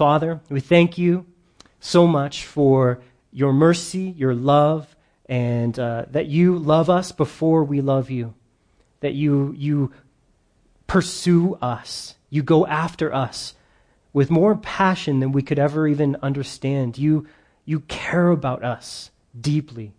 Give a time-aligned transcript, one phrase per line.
[0.00, 1.26] Father, we thank you
[1.78, 7.82] so much for your mercy, your love, and uh, that you love us before we
[7.82, 8.32] love you.
[9.00, 9.92] That you, you
[10.86, 12.14] pursue us.
[12.30, 13.52] You go after us
[14.14, 16.96] with more passion than we could ever even understand.
[16.96, 17.26] You,
[17.66, 19.92] you care about us deeply.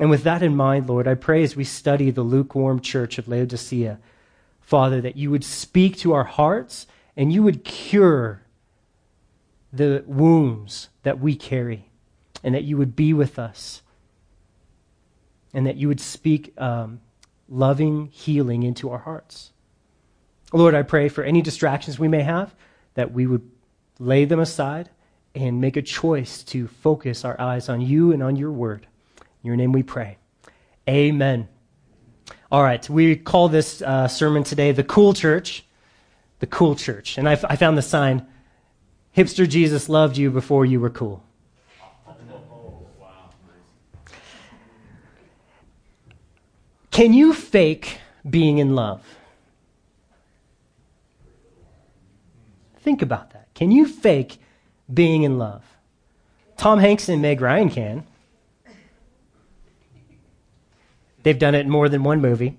[0.00, 3.28] And with that in mind, Lord, I pray as we study the lukewarm church of
[3.28, 4.00] Laodicea,
[4.60, 8.42] Father, that you would speak to our hearts and you would cure
[9.72, 11.88] the wounds that we carry,
[12.44, 13.82] and that you would be with us,
[15.54, 17.00] and that you would speak um,
[17.48, 19.52] loving healing into our hearts.
[20.52, 22.54] Lord, I pray for any distractions we may have,
[22.94, 23.50] that we would
[23.98, 24.90] lay them aside
[25.34, 28.86] and make a choice to focus our eyes on you and on your word.
[29.42, 30.18] In your name we pray.
[30.88, 31.48] Amen.
[32.50, 35.64] All right, we call this uh, sermon today the Cool Church.
[36.40, 37.16] The Cool Church.
[37.16, 38.26] And I, I found the sign
[39.16, 41.22] Hipster Jesus loved you before you were cool.
[46.90, 49.02] Can you fake being in love?
[52.80, 53.48] Think about that.
[53.54, 54.38] Can you fake
[54.92, 55.64] being in love?
[56.56, 58.06] Tom Hanks and Meg Ryan can.
[61.22, 62.58] They've done it in more than one movie.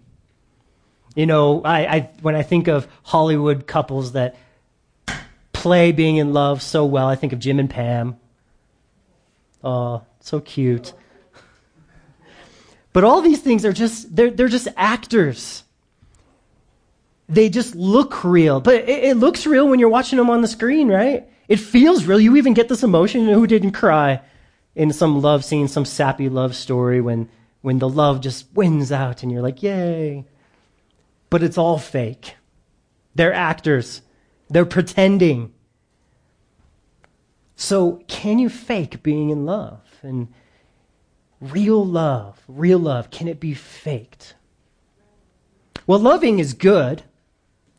[1.15, 4.35] You know, I, I, when I think of Hollywood couples that
[5.63, 8.17] play being in love so well, I think of Jim and Pam.
[9.63, 10.91] Oh, so cute.
[12.91, 15.63] But all these things are just, they're, they're just actors.
[17.29, 18.59] They just look real.
[18.59, 21.29] But it, it looks real when you're watching them on the screen, right?
[21.47, 22.19] It feels real.
[22.19, 23.29] You even get this emotion.
[23.29, 24.19] Who didn't cry
[24.75, 27.29] in some love scene, some sappy love story when,
[27.61, 30.25] when the love just wins out and you're like, yay.
[31.29, 32.35] But it's all fake.
[33.15, 34.01] They're actors.
[34.49, 35.52] They're pretending.
[37.55, 39.81] So, can you fake being in love?
[40.01, 40.33] And
[41.39, 44.35] real love, real love, can it be faked?
[45.85, 47.03] Well, loving is good.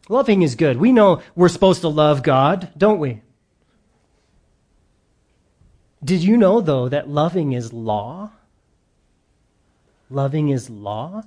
[0.09, 0.77] Loving is good.
[0.77, 3.23] We know we're supposed to love God, don't we?
[6.05, 8.31] Did you know, though, that loving is law?
[10.11, 11.23] Loving is law?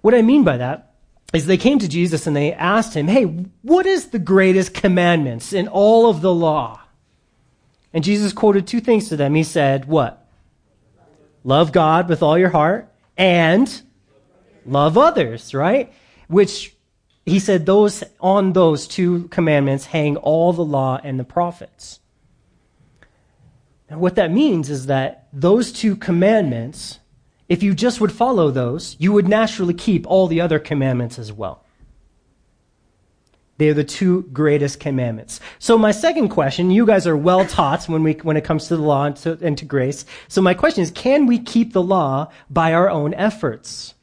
[0.00, 0.94] What I mean by that
[1.34, 5.52] is they came to Jesus and they asked him, Hey, what is the greatest commandments
[5.52, 6.80] in all of the law?
[7.94, 9.34] And Jesus quoted two things to them.
[9.34, 10.26] He said, What?
[11.44, 13.82] Love God with all your heart and
[14.64, 15.92] love others, right?
[16.28, 16.74] Which
[17.26, 22.00] he said those on those two commandments hang all the law and the prophets.
[23.88, 26.98] And what that means is that those two commandments,
[27.48, 31.32] if you just would follow those, you would naturally keep all the other commandments as
[31.32, 31.61] well.
[33.62, 35.38] They are the two greatest commandments.
[35.60, 38.76] So my second question, you guys are well taught when we, when it comes to
[38.76, 40.04] the law and to, and to grace.
[40.26, 43.94] So my question is, can we keep the law by our own efforts?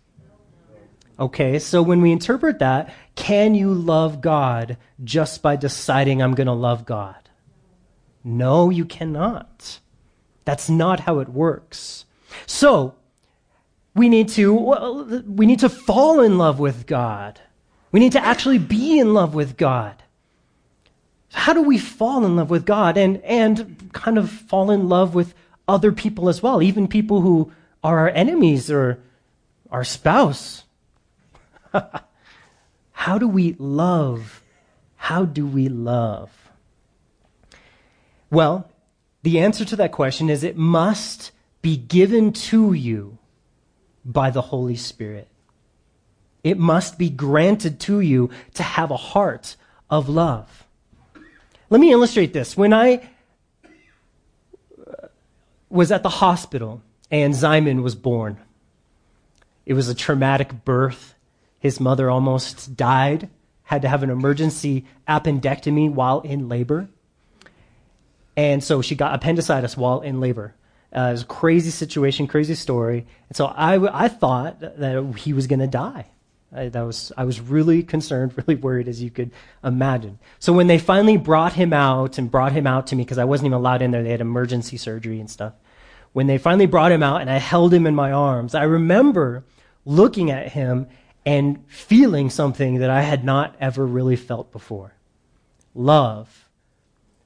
[1.19, 6.47] Okay, so when we interpret that, can you love God just by deciding I'm going
[6.47, 7.27] to love God?
[8.23, 9.79] No, you cannot.
[10.45, 12.05] That's not how it works.
[12.45, 12.95] So,
[13.93, 17.41] we need to well, we need to fall in love with God.
[17.91, 19.95] We need to actually be in love with God.
[21.31, 25.13] How do we fall in love with God and and kind of fall in love
[25.13, 25.33] with
[25.67, 27.51] other people as well, even people who
[27.83, 28.99] are our enemies or
[29.71, 30.63] our spouse?
[32.91, 34.43] How do we love?
[34.97, 36.31] How do we love?
[38.29, 38.69] Well,
[39.23, 43.17] the answer to that question is it must be given to you
[44.05, 45.27] by the Holy Spirit.
[46.43, 49.55] It must be granted to you to have a heart
[49.89, 50.65] of love.
[51.69, 52.55] Let me illustrate this.
[52.57, 53.07] When I
[55.69, 58.37] was at the hospital and Zyman was born,
[59.65, 61.13] it was a traumatic birth.
[61.59, 63.29] His mother almost died,
[63.63, 66.89] had to have an emergency appendectomy while in labor.
[68.35, 70.55] And so she got appendicitis while in labor.
[70.95, 73.05] Uh, it was a crazy situation, crazy story.
[73.27, 76.07] And so I, I thought that he was going to die.
[76.55, 79.31] I, that was, I was really concerned, really worried, as you could
[79.63, 80.19] imagine.
[80.39, 83.25] So when they finally brought him out and brought him out to me, because I
[83.25, 85.53] wasn't even allowed in there, they had emergency surgery and stuff.
[86.13, 89.45] When they finally brought him out and I held him in my arms, I remember
[89.85, 90.87] looking at him
[91.25, 94.93] and feeling something that I had not ever really felt before
[95.75, 96.49] love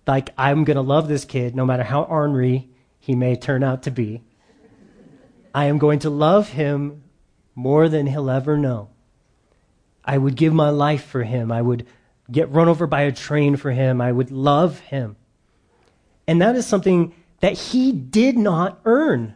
[0.05, 3.83] like I'm going to love this kid no matter how ornery he may turn out
[3.83, 4.21] to be.
[5.53, 7.03] I am going to love him
[7.55, 8.89] more than he'll ever know.
[10.05, 11.51] I would give my life for him.
[11.51, 11.85] I would
[12.31, 14.01] get run over by a train for him.
[14.01, 15.15] I would love him.
[16.27, 19.35] And that is something that he did not earn.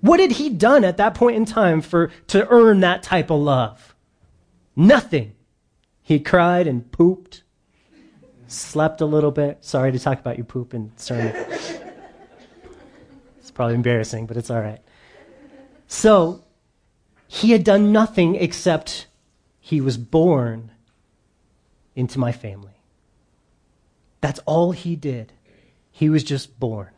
[0.00, 3.40] What had he done at that point in time for, to earn that type of
[3.40, 3.94] love?
[4.74, 5.34] Nothing.
[6.02, 7.42] He cried and pooped,
[8.46, 9.64] slept a little bit.
[9.64, 11.34] Sorry to talk about your poop and sermon.
[13.38, 14.80] it's probably embarrassing, but it's all right.
[15.88, 16.44] So,
[17.26, 19.06] he had done nothing except
[19.66, 20.70] he was born
[21.96, 22.78] into my family.
[24.20, 25.32] That's all he did.
[25.90, 26.90] He was just born.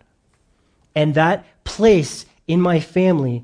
[0.94, 3.42] And that place in my family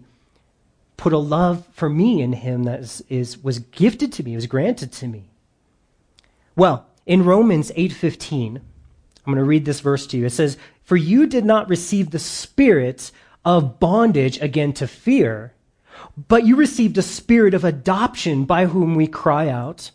[0.98, 4.46] put a love for me in him that is, is, was gifted to me, was
[4.46, 5.24] granted to me.
[6.54, 8.62] Well, in Romans 8:15, I'm
[9.24, 10.26] going to read this verse to you.
[10.26, 13.10] It says, "For you did not receive the spirit
[13.42, 15.53] of bondage again to fear,
[16.16, 19.90] but you received a spirit of adoption by whom we cry out,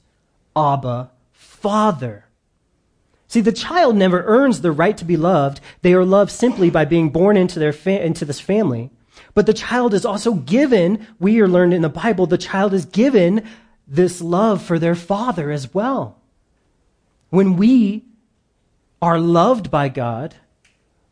[0.56, 2.26] Abba, Father."
[3.28, 5.62] See, the child never earns the right to be loved.
[5.84, 8.90] They are loved simply by being born into, their fa- into this family.
[9.36, 12.86] But the child is also given, we are learned in the Bible, the child is
[12.86, 13.48] given
[13.88, 16.18] this love for their father as well.
[17.30, 18.06] When we
[19.02, 20.36] are loved by God,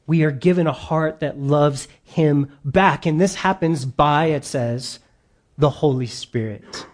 [0.07, 3.05] we are given a heart that loves Him back.
[3.05, 4.99] And this happens by, it says,
[5.57, 6.87] the Holy Spirit.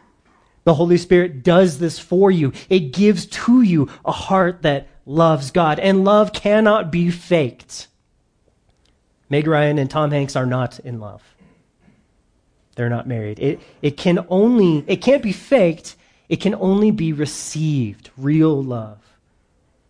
[0.64, 2.52] The Holy Spirit does this for you.
[2.70, 5.80] It gives to you a heart that loves God.
[5.80, 7.88] And love cannot be faked.
[9.30, 11.22] Meg Ryan and Tom Hanks are not in love.
[12.76, 13.40] They're not married.
[13.40, 15.96] It, it can only, it can't be faked.
[16.30, 19.00] It can only be received, real love.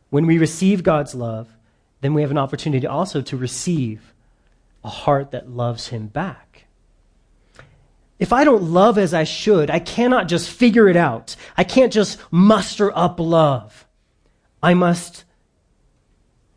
[0.10, 1.48] When we receive God's love,
[2.04, 4.14] then we have an opportunity also to receive
[4.84, 6.66] a heart that loves Him back.
[8.20, 11.36] If I don't love as I should, I cannot just figure it out.
[11.58, 13.86] I can't just muster up love.
[14.62, 15.24] I must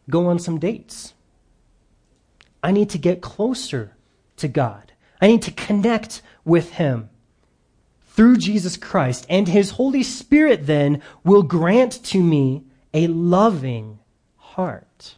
[0.08, 1.14] go on some dates.
[2.62, 3.96] I need to get closer
[4.37, 4.92] to God.
[5.20, 7.10] I need to connect with Him.
[8.08, 12.64] Through Jesus Christ and His Holy Spirit, then, will grant to me
[12.94, 13.99] a loving
[14.37, 15.15] heart.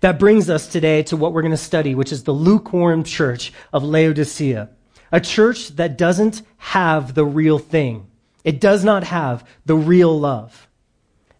[0.00, 3.52] That brings us today to what we're going to study, which is the lukewarm church
[3.72, 4.70] of Laodicea.
[5.12, 8.06] A church that doesn't have the real thing.
[8.44, 10.68] It does not have the real love.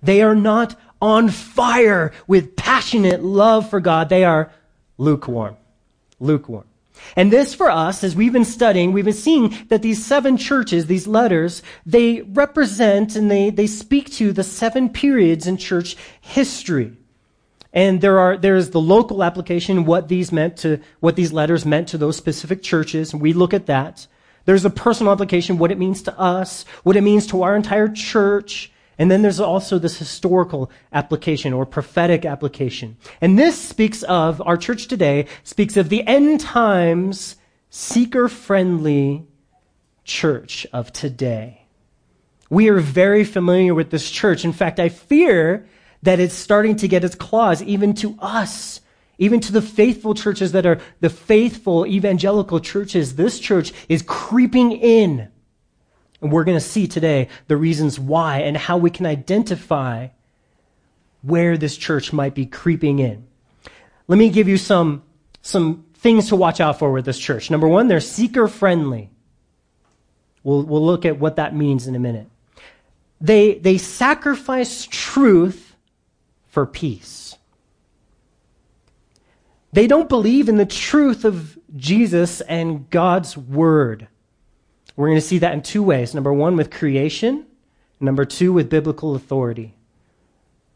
[0.02, 4.08] They are not on fire with passionate love for God.
[4.08, 4.52] They are
[4.98, 5.56] lukewarm.
[6.18, 6.64] Lukewarm.
[7.16, 10.86] And this for us, as we've been studying, we've been seeing that these seven churches,
[10.86, 16.96] these letters, they represent and they, they speak to the seven periods in church history.
[17.72, 21.64] And there are, there is the local application, what these meant to, what these letters
[21.64, 23.12] meant to those specific churches.
[23.12, 24.06] And we look at that.
[24.44, 27.88] There's a personal application, what it means to us, what it means to our entire
[27.88, 28.72] church.
[28.98, 32.96] And then there's also this historical application or prophetic application.
[33.20, 37.36] And this speaks of, our church today speaks of the end times
[37.70, 39.26] seeker friendly
[40.04, 41.66] church of today.
[42.50, 44.44] We are very familiar with this church.
[44.44, 45.68] In fact, I fear
[46.02, 48.80] that it's starting to get its claws even to us,
[49.18, 53.16] even to the faithful churches that are the faithful evangelical churches.
[53.16, 55.28] This church is creeping in
[56.20, 60.08] and we're going to see today the reasons why and how we can identify
[61.22, 63.26] where this church might be creeping in.
[64.08, 65.02] Let me give you some,
[65.42, 67.50] some things to watch out for with this church.
[67.50, 69.10] Number one, they're seeker friendly.
[70.42, 72.26] We'll, we'll look at what that means in a minute.
[73.20, 75.69] They, they sacrifice truth
[76.50, 77.36] for peace.
[79.72, 84.08] They don't believe in the truth of Jesus and God's word.
[84.96, 86.14] We're going to see that in two ways.
[86.14, 87.46] Number one, with creation.
[88.00, 89.74] Number two, with biblical authority.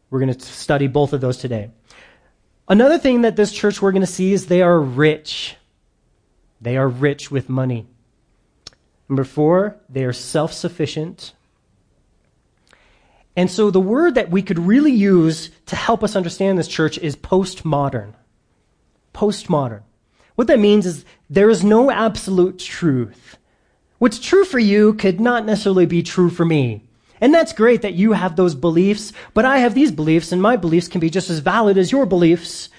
[0.09, 1.71] We're going to study both of those today.
[2.67, 5.57] Another thing that this church we're going to see is they are rich.
[6.61, 7.85] They are rich with money.
[9.07, 11.33] Number four, they are self sufficient.
[13.35, 16.97] And so the word that we could really use to help us understand this church
[16.97, 18.13] is postmodern.
[19.13, 19.83] Postmodern.
[20.35, 23.37] What that means is there is no absolute truth.
[23.97, 26.83] What's true for you could not necessarily be true for me.
[27.21, 30.57] And that's great that you have those beliefs, but I have these beliefs, and my
[30.57, 32.69] beliefs can be just as valid as your beliefs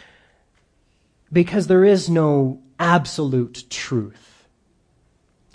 [1.33, 4.47] because there is no absolute truth.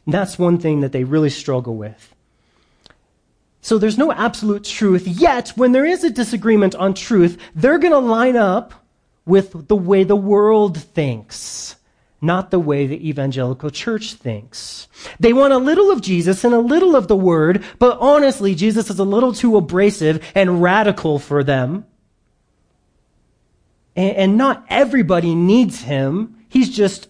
[0.05, 2.11] And that's one thing that they really struggle with.
[3.62, 7.94] So there's no absolute truth, yet when there is a disagreement on truth, they're going
[7.94, 8.74] to line up
[9.25, 11.75] with the way the world thinks
[12.22, 14.88] not the way the evangelical church thinks.
[15.20, 18.89] They want a little of Jesus and a little of the word, but honestly, Jesus
[18.91, 21.86] is a little too abrasive and radical for them.
[23.96, 26.46] And, not everybody needs him.
[26.48, 27.10] He's just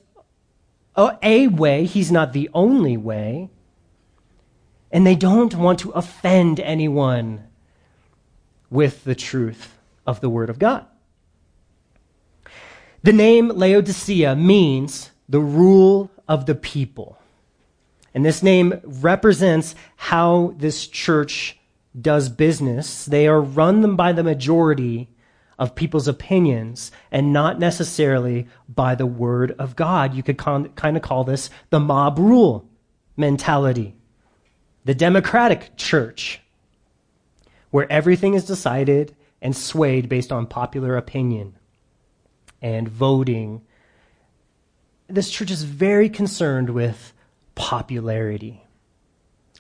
[0.96, 1.86] a way.
[1.86, 3.50] He's not the only way.
[4.91, 7.48] And they don't want to offend anyone
[8.69, 10.86] with the truth of the Word of God.
[13.03, 17.17] The name Laodicea means the rule of the people.
[18.13, 21.57] And this name represents how this church
[22.00, 23.05] does business.
[23.05, 25.10] They are run by the majority
[25.57, 30.13] of people's opinions and not necessarily by the word of God.
[30.13, 32.67] You could con- kind of call this the mob rule
[33.15, 33.95] mentality.
[34.85, 36.41] The democratic church,
[37.69, 41.55] where everything is decided and swayed based on popular opinion
[42.61, 43.61] and voting.
[45.07, 47.13] This church is very concerned with
[47.55, 48.63] popularity.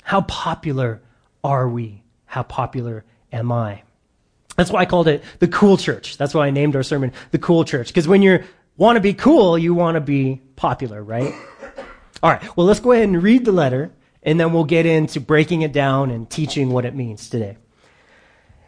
[0.03, 1.01] How popular
[1.43, 2.03] are we?
[2.25, 3.83] How popular am I?
[4.55, 6.17] That's why I called it the cool church.
[6.17, 7.87] That's why I named our sermon the cool church.
[7.87, 8.43] Because when you
[8.77, 11.33] want to be cool, you want to be popular, right?
[12.21, 12.57] All right.
[12.57, 13.91] Well, let's go ahead and read the letter,
[14.23, 17.57] and then we'll get into breaking it down and teaching what it means today.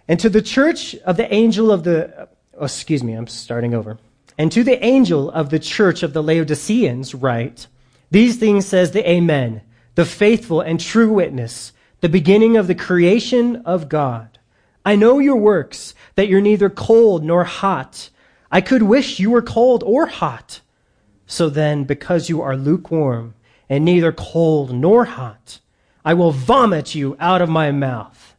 [0.08, 3.98] And to the church of the angel of the, oh, excuse me, I'm starting over.
[4.38, 7.68] And to the angel of the church of the Laodiceans write,
[8.12, 9.62] These things says the Amen,
[9.96, 14.40] the faithful and true witness, the beginning of the creation of God.
[14.86, 18.10] I know your works, that you're neither cold nor hot.
[18.52, 20.60] I could wish you were cold or hot.
[21.26, 23.36] So then, because you are lukewarm
[23.70, 25.60] and neither cold nor hot,
[26.06, 28.36] I will vomit you out of my mouth.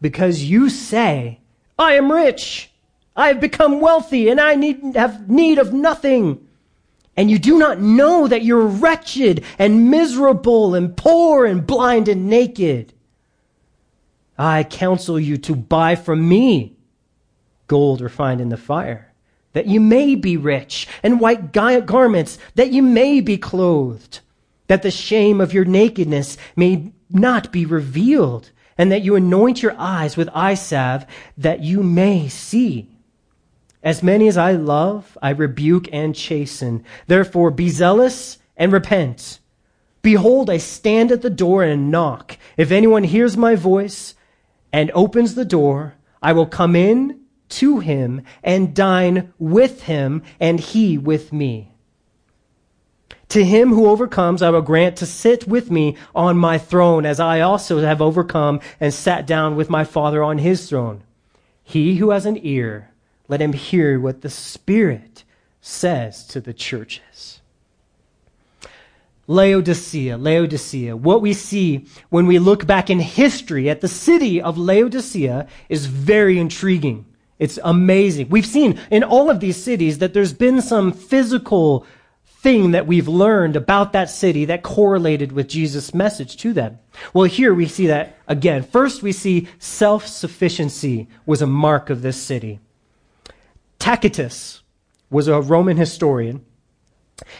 [0.00, 1.40] Because you say,
[1.78, 2.70] I am rich
[3.18, 6.46] I have become wealthy and I need, have need of nothing.
[7.16, 12.28] And you do not know that you're wretched and miserable and poor and blind and
[12.28, 12.92] naked.
[14.38, 16.76] I counsel you to buy from me
[17.66, 19.12] gold refined in the fire,
[19.52, 24.20] that you may be rich, and white garments, that you may be clothed,
[24.68, 29.74] that the shame of your nakedness may not be revealed, and that you anoint your
[29.76, 31.04] eyes with eye salve,
[31.36, 32.88] that you may see.
[33.82, 36.84] As many as I love, I rebuke and chasten.
[37.06, 39.40] Therefore, be zealous and repent.
[40.02, 42.38] Behold, I stand at the door and knock.
[42.56, 44.14] If anyone hears my voice
[44.72, 47.20] and opens the door, I will come in
[47.50, 51.72] to him and dine with him and he with me.
[53.30, 57.20] To him who overcomes, I will grant to sit with me on my throne, as
[57.20, 61.02] I also have overcome and sat down with my Father on his throne.
[61.62, 62.90] He who has an ear,
[63.28, 65.24] let him hear what the Spirit
[65.60, 67.40] says to the churches.
[69.26, 70.96] Laodicea, Laodicea.
[70.96, 75.84] What we see when we look back in history at the city of Laodicea is
[75.84, 77.04] very intriguing.
[77.38, 78.30] It's amazing.
[78.30, 81.86] We've seen in all of these cities that there's been some physical
[82.40, 86.78] thing that we've learned about that city that correlated with Jesus' message to them.
[87.12, 88.62] Well, here we see that again.
[88.62, 92.60] First, we see self sufficiency was a mark of this city.
[93.80, 94.62] Tacitus
[95.10, 96.44] was a Roman historian.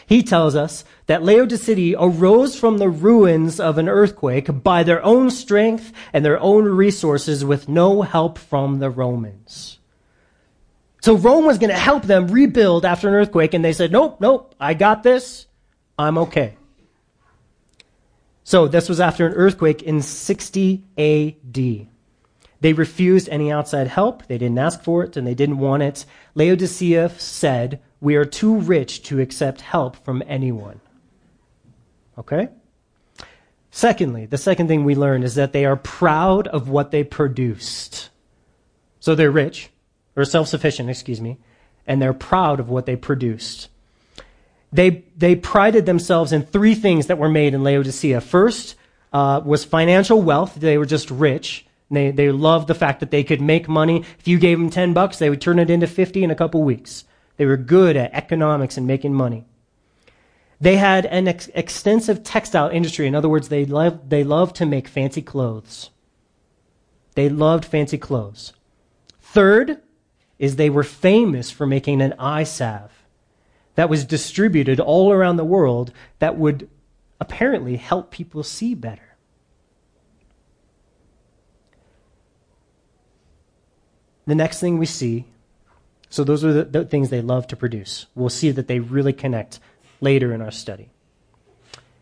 [0.05, 5.31] He tells us that Laodicea arose from the ruins of an earthquake by their own
[5.31, 9.78] strength and their own resources with no help from the Romans.
[11.09, 14.21] So Rome was going to help them rebuild after an earthquake, and they said, Nope,
[14.21, 15.47] nope, I got this.
[15.97, 16.55] I'm okay.
[18.43, 21.87] So this was after an earthquake in 60 AD.
[22.61, 24.27] They refused any outside help.
[24.27, 26.05] They didn't ask for it and they didn't want it.
[26.35, 30.79] Laodicea said, We are too rich to accept help from anyone.
[32.19, 32.49] Okay?
[33.71, 38.11] Secondly, the second thing we learn is that they are proud of what they produced.
[38.99, 39.71] So they're rich,
[40.15, 41.37] or self sufficient, excuse me,
[41.87, 43.69] and they're proud of what they produced.
[44.71, 48.21] They, they prided themselves in three things that were made in Laodicea.
[48.21, 48.75] First
[49.11, 51.65] uh, was financial wealth, they were just rich.
[51.91, 54.05] They, they loved the fact that they could make money.
[54.19, 56.61] If you gave them 10 bucks, they would turn it into 50 in a couple
[56.61, 57.05] weeks.
[57.37, 59.45] They were good at economics and making money.
[60.61, 63.07] They had an ex- extensive textile industry.
[63.07, 65.89] In other words, they loved, they loved to make fancy clothes.
[67.15, 68.53] They loved fancy clothes.
[69.21, 69.81] Third
[70.39, 73.03] is they were famous for making an eye salve
[73.75, 76.69] that was distributed all around the world that would
[77.19, 79.15] apparently help people see better.
[84.25, 85.25] The next thing we see,
[86.09, 88.05] so those are the, the things they love to produce.
[88.15, 89.59] We'll see that they really connect
[90.01, 90.89] later in our study.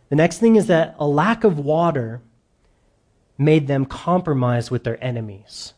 [0.10, 2.22] The next thing is that a lack of water
[3.38, 5.74] made them compromise with their enemies.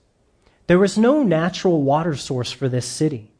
[0.70, 3.32] There was no natural water source for this city.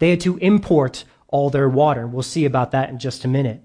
[0.00, 2.04] They had to import all their water.
[2.04, 3.62] We'll see about that in just a minute.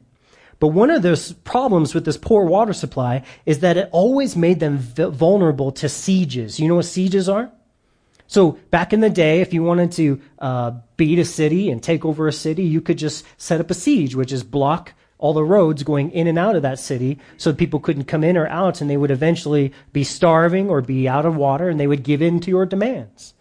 [0.59, 4.59] But one of the problems with this poor water supply is that it always made
[4.59, 6.59] them vulnerable to sieges.
[6.59, 7.51] You know what sieges are?
[8.27, 12.05] So back in the day, if you wanted to uh, beat a city and take
[12.05, 15.43] over a city, you could just set up a siege, which is block all the
[15.43, 18.81] roads going in and out of that city so people couldn't come in or out
[18.81, 22.21] and they would eventually be starving or be out of water and they would give
[22.21, 23.33] in to your demands.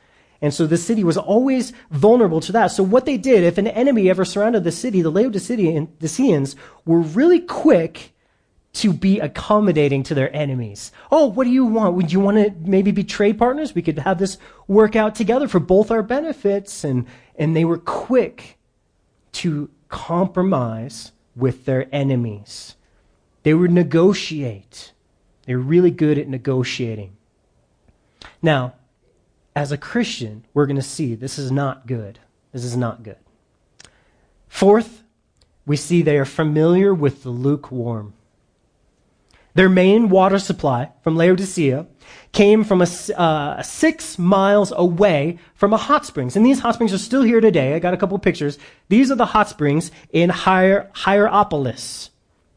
[0.43, 2.69] And so the city was always vulnerable to that.
[2.69, 7.41] So what they did, if an enemy ever surrounded the city, the Laodiceans were really
[7.41, 8.13] quick
[8.75, 10.93] to be accommodating to their enemies.
[11.11, 11.95] Oh, what do you want?
[11.95, 13.75] Would you want to maybe be trade partners?
[13.75, 14.37] We could have this
[14.69, 16.85] work out together for both our benefits.
[16.85, 17.07] And,
[17.37, 18.59] and they were quick
[19.33, 22.75] to compromise with their enemies.
[23.45, 24.93] They would negotiate.
[25.47, 27.17] They were really good at negotiating.
[28.43, 28.75] Now,
[29.55, 32.19] as a Christian, we're going to see this is not good.
[32.53, 33.17] This is not good.
[34.49, 35.03] Fourth,
[35.67, 38.15] we see they are familiar with the lukewarm.
[39.59, 41.89] Their main water supply from Laodicea
[42.31, 42.87] came from a,
[43.17, 46.37] uh, six miles away from a hot springs.
[46.37, 47.75] And these hot springs are still here today.
[47.75, 48.57] I got a couple pictures.
[48.89, 52.11] These are the hot springs in Hier- Hierapolis.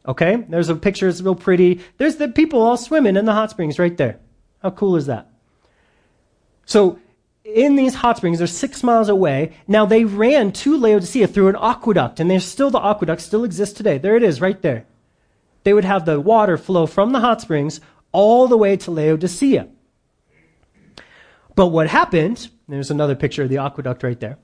[0.08, 0.46] Okay?
[0.48, 1.08] There's a picture.
[1.08, 1.81] It's real pretty.
[1.98, 4.20] There's the people all swimming in the hot springs right there.
[4.62, 5.27] How cool is that?
[6.67, 7.00] So
[7.43, 9.53] in these hot springs, they're six miles away.
[9.67, 13.75] Now they ran to Laodicea through an aqueduct, and there's still the aqueduct still exists
[13.75, 13.98] today.
[13.98, 14.86] There it is, right there.
[15.63, 19.68] They would have the water flow from the hot springs all the way to Laodicea.
[21.56, 24.38] But what happened, there's another picture of the aqueduct right there.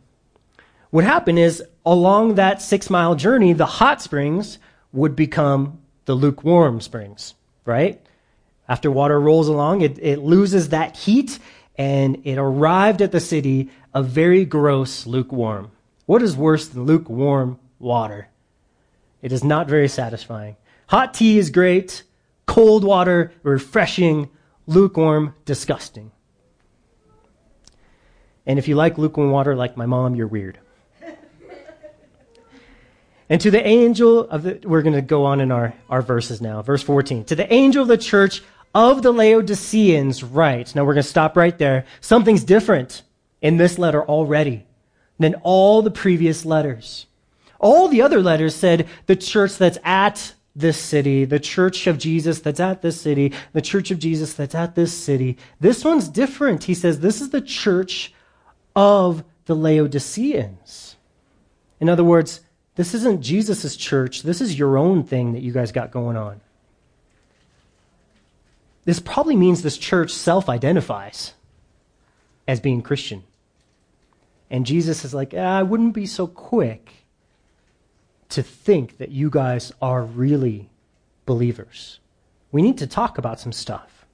[0.90, 4.60] What happened is along that six mile journey, the hot springs
[4.94, 7.34] would become the lukewarm springs,
[7.66, 8.02] right?
[8.70, 11.40] After water rolls along, it, it loses that heat
[11.78, 15.72] and it arrived at the city a very gross lukewarm.
[16.06, 18.30] What is worse than lukewarm water?
[19.22, 20.56] It is not very satisfying.
[20.88, 22.04] Hot tea is great,
[22.46, 24.30] cold water, refreshing,
[24.66, 26.12] lukewarm, disgusting.
[28.46, 30.60] And if you like lukewarm water like my mom, you're weird.
[33.30, 36.42] and to the angel of the, we're going to go on in our, our verses
[36.42, 36.62] now.
[36.62, 37.26] Verse 14.
[37.26, 38.42] To the angel of the church
[38.74, 40.74] of the Laodiceans write.
[40.74, 41.86] Now we're going to stop right there.
[42.00, 43.02] Something's different
[43.42, 44.66] in this letter already
[45.20, 47.08] than all the previous letters.
[47.60, 52.40] All the other letters said the church that's at this city, the church of Jesus
[52.40, 55.38] that's at this city, the church of Jesus that's at this city.
[55.60, 56.64] This one's different.
[56.64, 58.12] He says this is the church
[58.76, 60.96] of the Laodiceans.
[61.80, 62.42] In other words,
[62.76, 64.24] this isn't Jesus' church.
[64.24, 66.42] This is your own thing that you guys got going on.
[68.86, 71.34] This probably means this church self identifies
[72.48, 73.24] as being Christian.
[74.50, 76.97] And Jesus is like, ah, I wouldn't be so quick
[78.30, 80.70] to think that you guys are really
[81.26, 82.00] believers.
[82.52, 84.06] We need to talk about some stuff.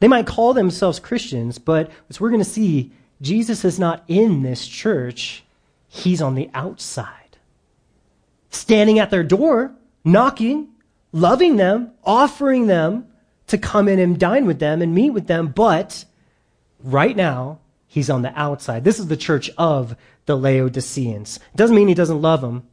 [0.00, 4.42] They might call themselves Christians, but as we're going to see, Jesus is not in
[4.42, 5.44] this church,
[5.88, 7.36] he's on the outside.
[8.50, 9.72] Standing at their door,
[10.04, 10.68] knocking,
[11.12, 13.06] loving them, offering them
[13.48, 16.04] to come in and dine with them and meet with them, but
[16.82, 18.84] right now, he's on the outside.
[18.84, 19.96] This is the church of
[20.26, 21.36] the Laodiceans.
[21.36, 22.66] It doesn't mean he doesn't love them,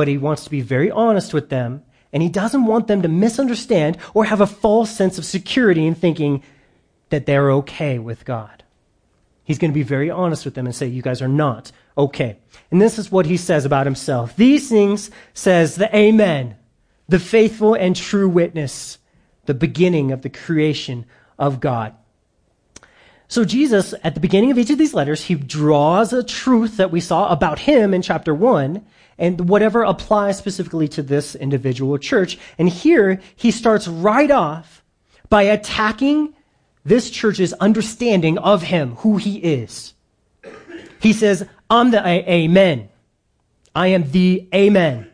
[0.00, 3.08] but he wants to be very honest with them, and he doesn't want them to
[3.08, 6.42] misunderstand or have a false sense of security in thinking
[7.10, 8.64] that they're okay with God.
[9.44, 12.38] He's going to be very honest with them and say, You guys are not okay.
[12.70, 14.34] And this is what he says about himself.
[14.36, 16.56] These things says the Amen,
[17.06, 18.96] the faithful and true witness
[19.44, 21.04] the beginning of the creation
[21.38, 21.94] of God.
[23.28, 26.90] So Jesus, at the beginning of each of these letters, he draws a truth that
[26.90, 28.86] we saw about him in chapter one
[29.20, 32.38] and whatever applies specifically to this individual church.
[32.58, 34.82] And here he starts right off
[35.28, 36.34] by attacking
[36.84, 39.94] this church's understanding of him, who he is.
[41.00, 42.88] He says, I'm the a- Amen.
[43.74, 45.08] I am the Amen.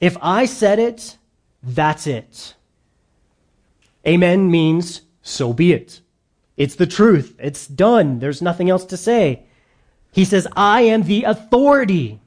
[0.00, 1.16] If I said it,
[1.62, 2.54] that's it.
[4.06, 6.00] Amen means so be it.
[6.56, 7.34] It's the truth.
[7.38, 8.18] It's done.
[8.18, 9.44] There's nothing else to say.
[10.12, 12.20] He says, I am the authority,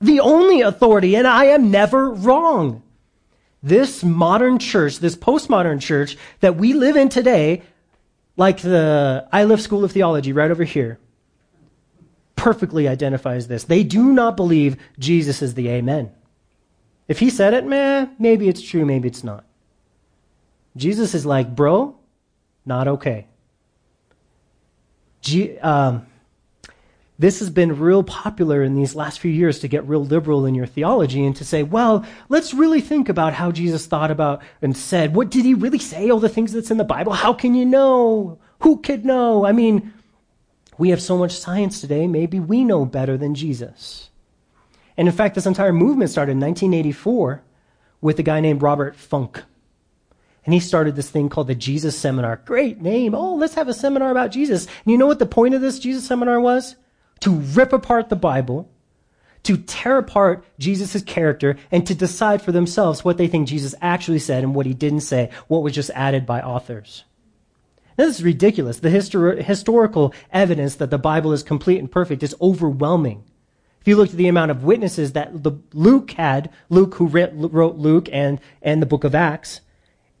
[0.00, 2.82] the only authority, and I am never wrong.
[3.62, 7.62] This modern church, this postmodern church that we live in today,
[8.36, 10.98] like the Iliff School of Theology right over here,
[12.36, 13.64] perfectly identifies this.
[13.64, 16.12] They do not believe Jesus is the Amen.
[17.08, 19.44] If he said it, meh, maybe it's true, maybe it's not.
[20.76, 21.96] Jesus is like, bro,
[22.64, 23.26] not okay.
[25.22, 26.06] G- um,
[27.18, 30.54] this has been real popular in these last few years to get real liberal in
[30.54, 34.76] your theology and to say, well, let's really think about how Jesus thought about and
[34.76, 35.14] said.
[35.14, 36.10] What did he really say?
[36.10, 37.12] All the things that's in the Bible?
[37.12, 38.38] How can you know?
[38.60, 39.46] Who could know?
[39.46, 39.94] I mean,
[40.78, 44.10] we have so much science today, maybe we know better than Jesus.
[44.96, 47.42] And in fact, this entire movement started in 1984
[48.00, 49.42] with a guy named Robert Funk.
[50.44, 52.40] And he started this thing called the Jesus Seminar.
[52.44, 53.14] Great name.
[53.14, 54.66] Oh, let's have a seminar about Jesus.
[54.66, 56.76] And you know what the point of this Jesus seminar was?
[57.20, 58.70] To rip apart the Bible,
[59.44, 64.18] to tear apart Jesus' character, and to decide for themselves what they think Jesus actually
[64.18, 67.04] said and what he didn't say, what was just added by authors.
[67.96, 68.80] Now, this is ridiculous.
[68.80, 73.24] The histor- historical evidence that the Bible is complete and perfect is overwhelming.
[73.80, 77.76] If you look at the amount of witnesses that the, Luke had, Luke who wrote
[77.76, 79.60] Luke and, and the book of Acts,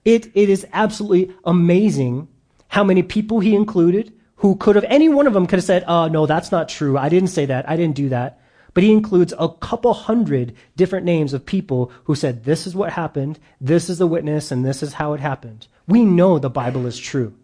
[0.04, 2.28] it, it is absolutely amazing
[2.68, 5.84] how many people he included who could have, any one of them could have said,
[5.86, 6.98] oh, no, that's not true.
[6.98, 7.68] I didn't say that.
[7.68, 8.40] I didn't do that.
[8.74, 12.92] But he includes a couple hundred different names of people who said, this is what
[12.92, 15.66] happened, this is the witness, and this is how it happened.
[15.88, 17.34] We know the Bible is true.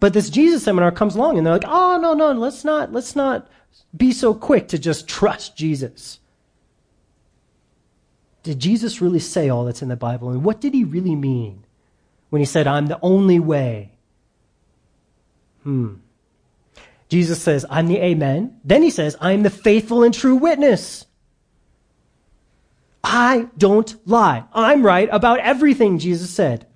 [0.00, 3.14] But this Jesus seminar comes along and they're like, oh, no, no, let's not, let's
[3.14, 3.48] not
[3.96, 6.18] be so quick to just trust Jesus.
[8.42, 10.30] Did Jesus really say all that's in the Bible?
[10.30, 11.64] And what did he really mean
[12.30, 13.92] when he said, I'm the only way?
[15.62, 15.94] Hmm.
[17.08, 18.58] Jesus says, I'm the Amen.
[18.64, 21.06] Then he says, I'm the faithful and true witness.
[23.04, 24.44] I don't lie.
[24.52, 26.66] I'm right about everything Jesus said.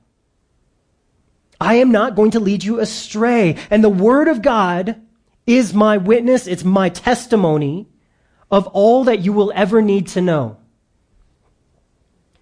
[1.61, 3.57] I am not going to lead you astray.
[3.71, 5.01] And the Word of God
[5.47, 7.89] is my witness, it's my testimony
[8.51, 10.59] of all that you will ever need to know.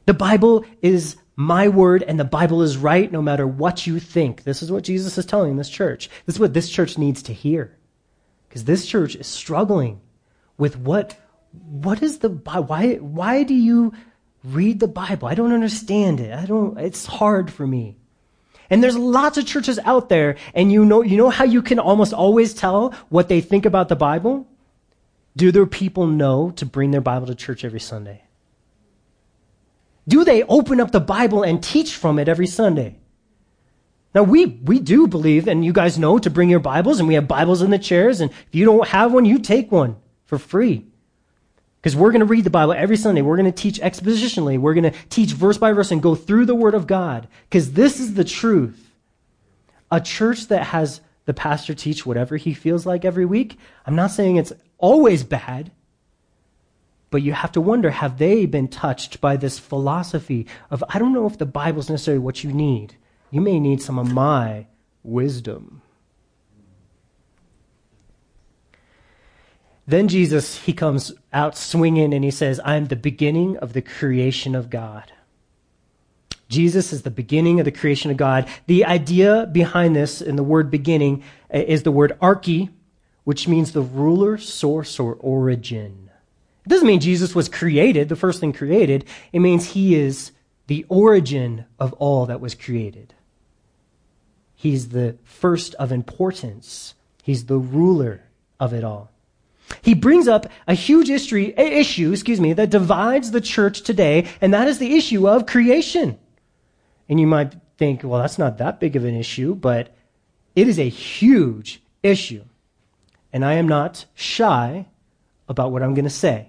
[0.07, 4.45] The Bible is my word, and the Bible is right no matter what you think.
[4.45, 6.09] This is what Jesus is telling this church.
[6.27, 7.77] This is what this church needs to hear.
[8.49, 10.01] Because this church is struggling
[10.57, 11.17] with what,
[11.53, 13.93] what is the why why do you
[14.45, 15.29] read the Bible?
[15.29, 16.33] I don't understand it.
[16.33, 17.97] I don't it's hard for me.
[18.71, 21.79] And there's lots of churches out there, and you know, you know how you can
[21.79, 24.47] almost always tell what they think about the Bible?
[25.37, 28.24] Do their people know to bring their Bible to church every Sunday?
[30.07, 32.99] Do they open up the Bible and teach from it every Sunday?
[34.15, 37.15] Now we, we do believe, and you guys know to bring your Bibles, and we
[37.15, 40.39] have Bibles in the chairs, and if you don't have one, you take one for
[40.39, 40.87] free.
[41.81, 43.21] Because we're going to read the Bible every Sunday.
[43.21, 44.59] We're going to teach expositionally.
[44.59, 47.29] We're going to teach verse by verse and go through the Word of God.
[47.49, 48.91] Because this is the truth.
[49.91, 54.13] A church that has the pastor teach whatever he feels like every week, I'm not
[54.13, 55.73] saying it's always bad,
[57.15, 61.13] but you have to wonder have they been touched by this philosophy of, I don't
[61.13, 62.97] know if the Bible is necessarily what you need.
[63.31, 64.67] You may need some of my
[65.05, 65.81] wisdom.
[69.87, 74.57] Then Jesus, he comes out swinging and he says, I'm the beginning of the creation
[74.57, 75.13] of God.
[76.49, 78.49] Jesus is the beginning of the creation of God.
[78.67, 82.71] The idea behind this in the word beginning is the word arche,
[83.23, 86.04] which means the ruler, source, or origin.
[86.65, 89.05] It doesn't mean Jesus was created, the first thing created.
[89.33, 90.33] It means he is
[90.67, 93.13] the origin of all that was created.
[94.55, 96.95] He's the first of importance.
[97.23, 98.23] He's the ruler
[98.59, 99.11] of it all.
[99.83, 104.55] He brings up a huge history, issue, excuse me, that divides the church today, and
[104.55, 106.19] that is the issue of creation.
[107.09, 109.95] And you might think, well, that's not that big of an issue, but
[110.57, 112.45] it is a huge issue.
[113.33, 114.87] And I am not shy
[115.49, 116.49] about what I'm going to say.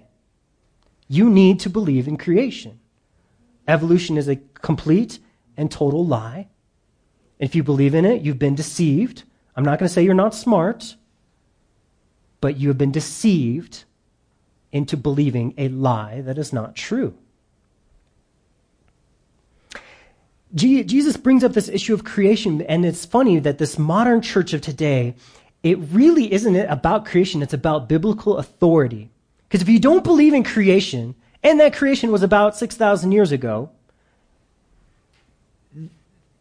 [1.08, 2.80] You need to believe in creation.
[3.68, 5.18] Evolution is a complete
[5.56, 6.48] and total lie.
[7.38, 9.24] If you believe in it, you've been deceived.
[9.54, 10.96] I'm not going to say you're not smart
[12.40, 13.84] but you have been deceived
[14.72, 17.16] into believing a lie that is not true.
[20.54, 24.60] Jesus brings up this issue of creation, and it's funny that this modern church of
[24.60, 25.14] today,
[25.62, 29.10] it really isn't about creation, it's about biblical authority.
[29.48, 33.70] Because if you don't believe in creation, and that creation was about 6,000 years ago,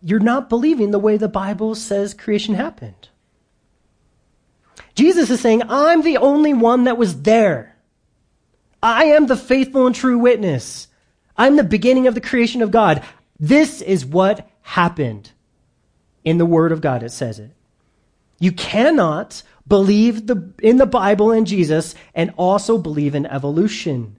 [0.01, 3.09] you're not believing the way the Bible says creation happened.
[4.95, 7.75] Jesus is saying, I'm the only one that was there.
[8.81, 10.87] I am the faithful and true witness.
[11.37, 13.03] I'm the beginning of the creation of God.
[13.39, 15.31] This is what happened.
[16.23, 17.51] In the Word of God, it says it.
[18.39, 24.17] You cannot believe the, in the Bible and Jesus and also believe in evolution.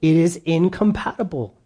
[0.00, 1.56] It is incompatible.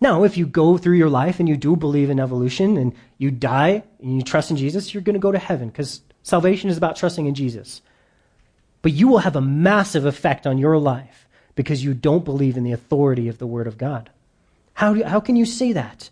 [0.00, 3.30] Now, if you go through your life and you do believe in evolution and you
[3.30, 6.76] die and you trust in Jesus, you're going to go to heaven because Salvation is
[6.76, 7.82] about trusting in Jesus.
[8.80, 12.64] But you will have a massive effect on your life because you don't believe in
[12.64, 14.10] the authority of the Word of God.
[14.74, 16.10] How, do, how can you say that?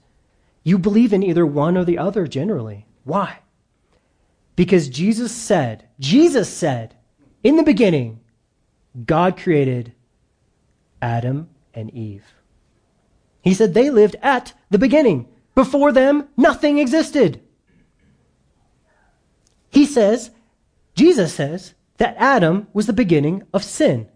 [0.62, 2.86] You believe in either one or the other generally.
[3.04, 3.38] Why?
[4.61, 6.94] Because Jesus said, Jesus said,
[7.42, 8.20] in the beginning,
[9.07, 9.94] God created
[11.01, 12.35] Adam and Eve.
[13.40, 15.29] He said they lived at the beginning.
[15.55, 17.40] Before them, nothing existed.
[19.70, 20.31] He says,
[20.94, 24.11] Jesus says, that Adam was the beginning of sin,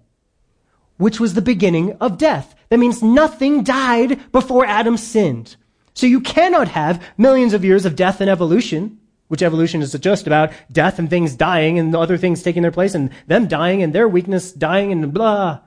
[0.99, 2.55] which was the beginning of death.
[2.69, 5.57] That means nothing died before Adam sinned.
[5.95, 8.99] So you cannot have millions of years of death and evolution,
[9.35, 12.95] which evolution is just about death and things dying and other things taking their place
[12.95, 15.59] and them dying and their weakness dying and blah.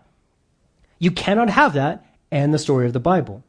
[1.00, 3.44] You cannot have that and the story of the Bible.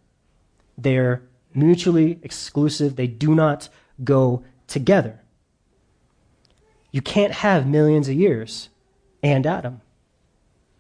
[0.77, 1.23] They're
[1.55, 2.97] mutually exclusive.
[2.97, 3.69] They do not
[4.03, 5.21] go together.
[6.91, 8.71] You can't have millions of years
[9.23, 9.83] and Adam.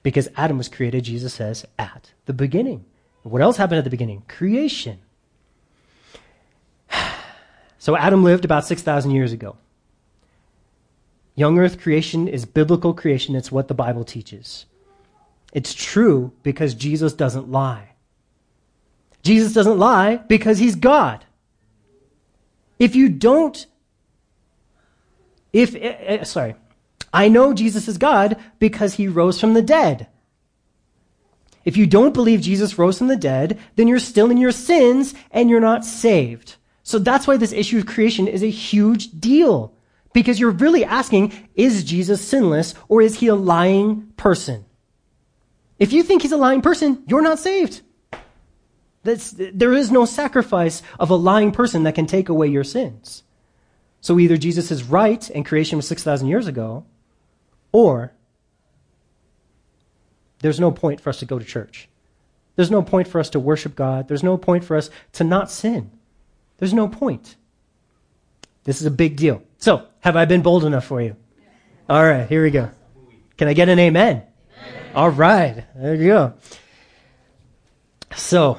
[0.02, 2.86] Because Adam was created, Jesus says, at the beginning.
[3.22, 4.24] What else happened at the beginning?
[4.26, 4.98] Creation.
[7.78, 9.56] So Adam lived about 6,000 years ago.
[11.34, 13.36] Young earth creation is biblical creation.
[13.36, 14.66] It's what the Bible teaches.
[15.52, 17.90] It's true because Jesus doesn't lie.
[19.22, 21.24] Jesus doesn't lie because he's God.
[22.78, 23.66] If you don't
[25.52, 26.54] if, uh, sorry,
[27.12, 30.08] I know Jesus is God because he rose from the dead.
[31.64, 35.14] If you don't believe Jesus rose from the dead, then you're still in your sins
[35.30, 36.56] and you're not saved.
[36.88, 39.74] So that's why this issue of creation is a huge deal.
[40.14, 44.64] Because you're really asking, is Jesus sinless or is he a lying person?
[45.78, 47.82] If you think he's a lying person, you're not saved.
[49.02, 53.22] That's, there is no sacrifice of a lying person that can take away your sins.
[54.00, 56.86] So either Jesus is right and creation was 6,000 years ago,
[57.70, 58.14] or
[60.38, 61.90] there's no point for us to go to church.
[62.56, 64.08] There's no point for us to worship God.
[64.08, 65.90] There's no point for us to not sin.
[66.58, 67.36] There's no point.
[68.64, 69.42] This is a big deal.
[69.58, 71.16] So, have I been bold enough for you?
[71.88, 72.70] All right, here we go.
[73.36, 74.22] Can I get an amen?
[74.60, 74.92] amen.
[74.94, 76.34] All right, there you go.
[78.14, 78.58] So,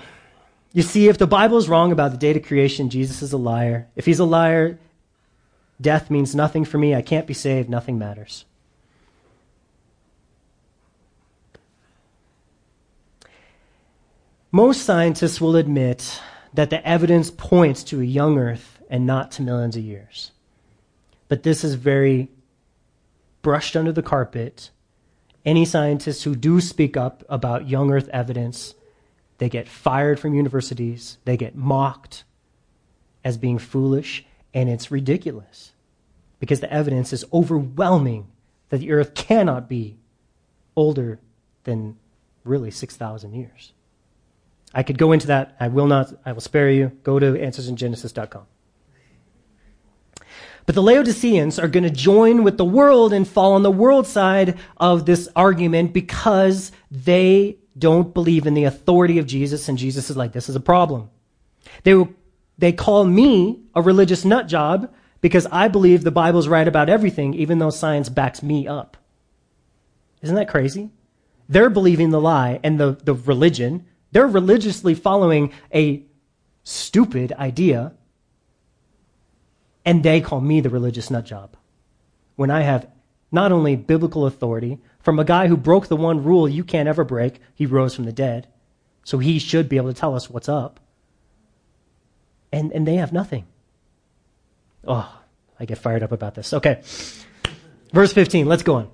[0.73, 3.37] you see, if the Bible is wrong about the date of creation, Jesus is a
[3.37, 3.87] liar.
[3.95, 4.79] If he's a liar,
[5.81, 6.93] Death means nothing for me.
[6.93, 7.69] I can't be saved.
[7.69, 8.45] Nothing matters.
[14.51, 16.21] Most scientists will admit
[16.53, 20.31] that the evidence points to a young Earth and not to millions of years.
[21.27, 22.29] But this is very
[23.41, 24.71] brushed under the carpet.
[25.45, 28.73] Any scientists who do speak up about young Earth evidence,
[29.37, 32.23] they get fired from universities, they get mocked
[33.23, 35.73] as being foolish, and it's ridiculous
[36.39, 38.27] because the evidence is overwhelming
[38.69, 39.97] that the earth cannot be
[40.75, 41.19] older
[41.65, 41.97] than
[42.43, 43.73] really 6,000 years.
[44.73, 45.55] I could go into that.
[45.59, 46.13] I will not.
[46.25, 46.91] I will spare you.
[47.03, 48.45] Go to answersingenesis.com.
[50.65, 54.05] But the Laodiceans are going to join with the world and fall on the world
[54.05, 60.09] side of this argument because they don't believe in the authority of Jesus, and Jesus
[60.11, 61.09] is like, this is a problem.
[61.83, 62.07] They,
[62.57, 67.33] they call me a religious nut job because I believe the Bible's right about everything,
[67.33, 68.97] even though science backs me up.
[70.21, 70.91] Isn't that crazy?
[71.47, 73.85] They're believing the lie and the, the religion.
[74.11, 76.03] They're religiously following a
[76.63, 77.93] stupid idea,
[79.85, 81.55] and they call me the religious nut job.
[82.35, 82.87] When I have
[83.31, 87.03] not only biblical authority from a guy who broke the one rule you can't ever
[87.03, 88.47] break, he rose from the dead,
[89.03, 90.79] so he should be able to tell us what's up.
[92.51, 93.45] And, and they have nothing.
[94.87, 95.19] Oh,
[95.59, 96.53] I get fired up about this.
[96.53, 96.81] Okay.
[97.93, 98.89] Verse 15, let's go on.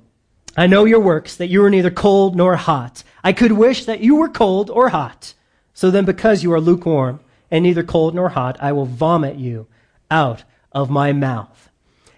[0.57, 3.03] I know your works, that you are neither cold nor hot.
[3.25, 5.33] I could wish that you were cold or hot.
[5.73, 9.65] So then, because you are lukewarm and neither cold nor hot, I will vomit you
[10.11, 11.71] out of my mouth.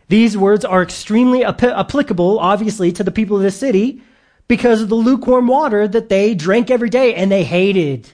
[0.10, 4.02] These words are extremely ap- applicable, obviously, to the people of the city
[4.50, 8.12] because of the lukewarm water that they drank every day and they hated.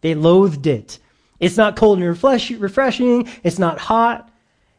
[0.00, 1.00] They loathed it.
[1.40, 3.28] It's not cold and refreshing.
[3.42, 4.30] It's not hot.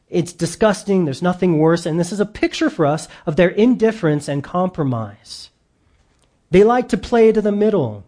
[0.09, 1.03] It's disgusting.
[1.03, 1.85] There's nothing worse.
[1.85, 5.49] And this is a picture for us of their indifference and compromise.
[6.51, 8.03] They like to play to the middle.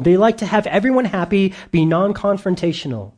[0.00, 3.12] They like to have everyone happy, be non confrontational.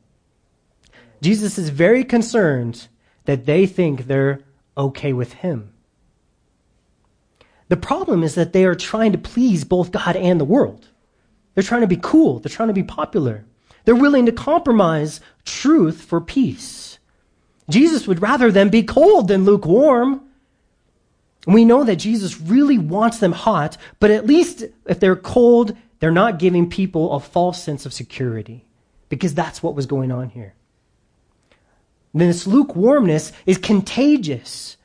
[1.21, 2.89] Jesus is very concerned
[3.27, 4.41] that they think they're
[4.77, 5.75] okay with him.
[7.69, 10.89] The problem is that they are trying to please both God and the world.
[11.55, 13.45] They're trying to be cool, they're trying to be popular.
[13.85, 16.99] They're willing to compromise truth for peace.
[17.69, 20.23] Jesus would rather them be cold than lukewarm.
[21.47, 25.77] And we know that Jesus really wants them hot, but at least if they're cold,
[25.99, 28.65] they're not giving people a false sense of security
[29.09, 30.55] because that's what was going on here.
[32.13, 34.77] This lukewarmness is contagious.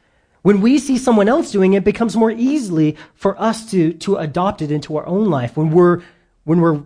[0.44, 4.18] When we see someone else doing it, it becomes more easily for us to, to
[4.18, 5.58] adopt it into our own life.
[5.58, 6.04] When we're,
[6.44, 6.84] when we're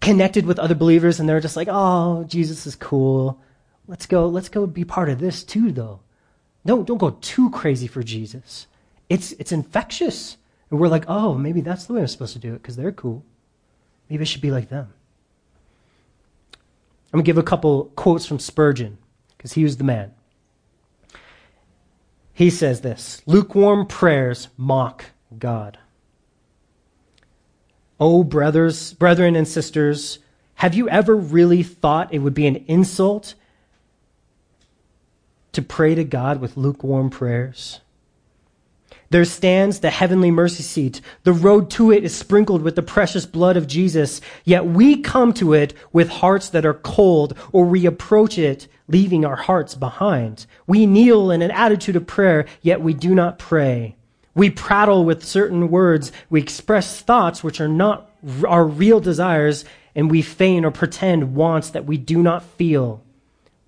[0.00, 3.38] connected with other believers and they're just like, oh, Jesus is cool.
[3.86, 6.00] Let's go, let's go be part of this too, though.
[6.64, 8.66] Don't, don't go too crazy for Jesus.
[9.10, 10.38] It's, it's infectious.
[10.70, 12.92] And we're like, oh, maybe that's the way I'm supposed to do it because they're
[12.92, 13.24] cool.
[14.08, 14.94] Maybe I should be like them.
[17.12, 18.98] I'm going to give a couple quotes from Spurgeon
[19.36, 20.14] because he was the man.
[22.32, 25.76] He says this lukewarm prayers mock God.
[27.98, 30.20] Oh, brothers, brethren and sisters,
[30.54, 33.34] have you ever really thought it would be an insult
[35.52, 37.80] to pray to God with lukewarm prayers?
[39.10, 41.00] There stands the heavenly mercy seat.
[41.24, 44.20] The road to it is sprinkled with the precious blood of Jesus.
[44.44, 49.24] Yet we come to it with hearts that are cold, or we approach it leaving
[49.24, 50.46] our hearts behind.
[50.68, 53.96] We kneel in an attitude of prayer, yet we do not pray.
[54.36, 56.12] We prattle with certain words.
[56.28, 58.08] We express thoughts which are not
[58.46, 59.64] our real desires,
[59.96, 63.02] and we feign or pretend wants that we do not feel.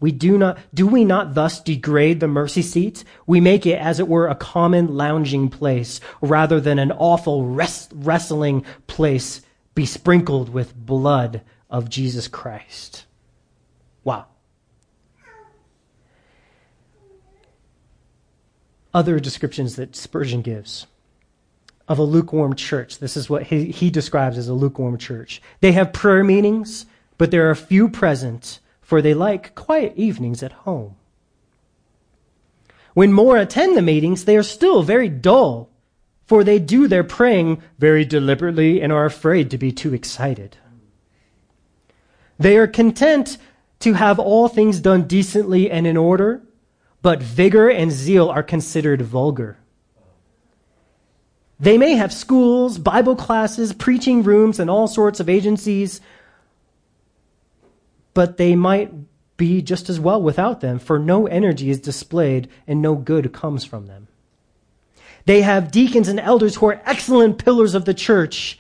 [0.03, 3.05] We do not, do we not thus degrade the mercy seat?
[3.25, 7.93] We make it, as it were, a common lounging place rather than an awful rest,
[7.95, 9.43] wrestling place
[9.77, 13.05] besprinkled with blood of Jesus Christ.
[14.03, 14.27] Wow.
[18.93, 20.89] Other descriptions that Spurgeon gives
[21.87, 22.99] of a lukewarm church.
[22.99, 25.41] This is what he, he describes as a lukewarm church.
[25.61, 26.87] They have prayer meetings,
[27.19, 30.97] but there are few present for they like quiet evenings at home.
[32.95, 35.71] When more attend the meetings, they are still very dull,
[36.27, 40.59] for they do their praying very deliberately and are afraid to be too excited.
[42.39, 43.39] They are content
[43.81, 46.43] to have all things done decently and in order,
[47.01, 49.59] but vigor and zeal are considered vulgar.
[51.59, 56.01] They may have schools, Bible classes, preaching rooms, and all sorts of agencies,
[58.15, 58.93] but they might
[59.37, 63.65] be just as well without them, for no energy is displayed and no good comes
[63.65, 64.09] from them.
[65.25, 68.59] They have deacons and elders who are excellent pillars of the church,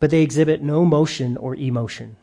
[0.00, 2.16] but they exhibit no motion or emotion.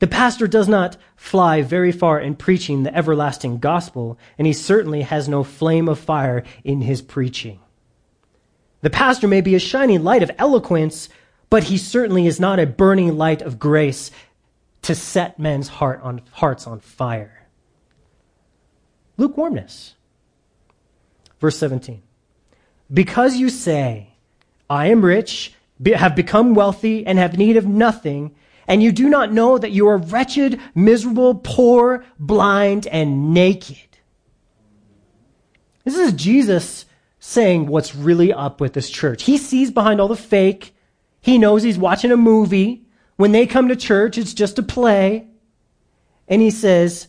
[0.00, 5.02] The pastor does not fly very far in preaching the everlasting gospel, and he certainly
[5.02, 7.60] has no flame of fire in his preaching.
[8.82, 11.08] The pastor may be a shining light of eloquence,
[11.54, 14.10] but he certainly is not a burning light of grace
[14.82, 17.46] to set men's heart on, hearts on fire.
[19.18, 19.94] Lukewarmness.
[21.38, 22.02] Verse 17.
[22.92, 24.08] Because you say,
[24.68, 25.54] I am rich,
[25.94, 28.34] have become wealthy, and have need of nothing,
[28.66, 33.98] and you do not know that you are wretched, miserable, poor, blind, and naked.
[35.84, 36.84] This is Jesus
[37.20, 39.22] saying what's really up with this church.
[39.22, 40.73] He sees behind all the fake,
[41.24, 42.84] he knows he's watching a movie.
[43.16, 45.26] When they come to church, it's just a play.
[46.28, 47.08] And he says,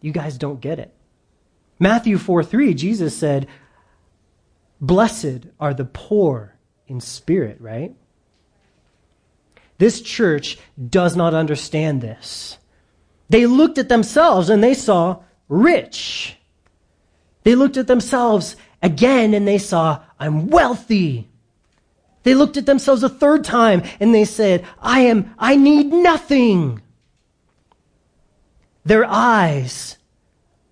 [0.00, 0.94] You guys don't get it.
[1.78, 3.48] Matthew 4 3, Jesus said,
[4.80, 6.56] Blessed are the poor
[6.88, 7.94] in spirit, right?
[9.76, 12.56] This church does not understand this.
[13.28, 16.38] They looked at themselves and they saw rich.
[17.42, 21.28] They looked at themselves again and they saw, I'm wealthy.
[22.22, 26.80] They looked at themselves a third time and they said, I am, I need nothing.
[28.84, 29.98] Their eyes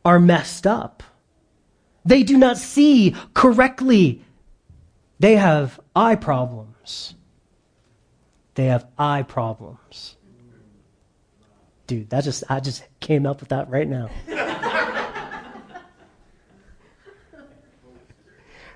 [0.05, 1.03] are messed up.
[2.05, 4.23] They do not see correctly.
[5.19, 7.15] They have eye problems.
[8.55, 10.17] They have eye problems.
[11.87, 14.11] Dude, that just I just came up with that right now.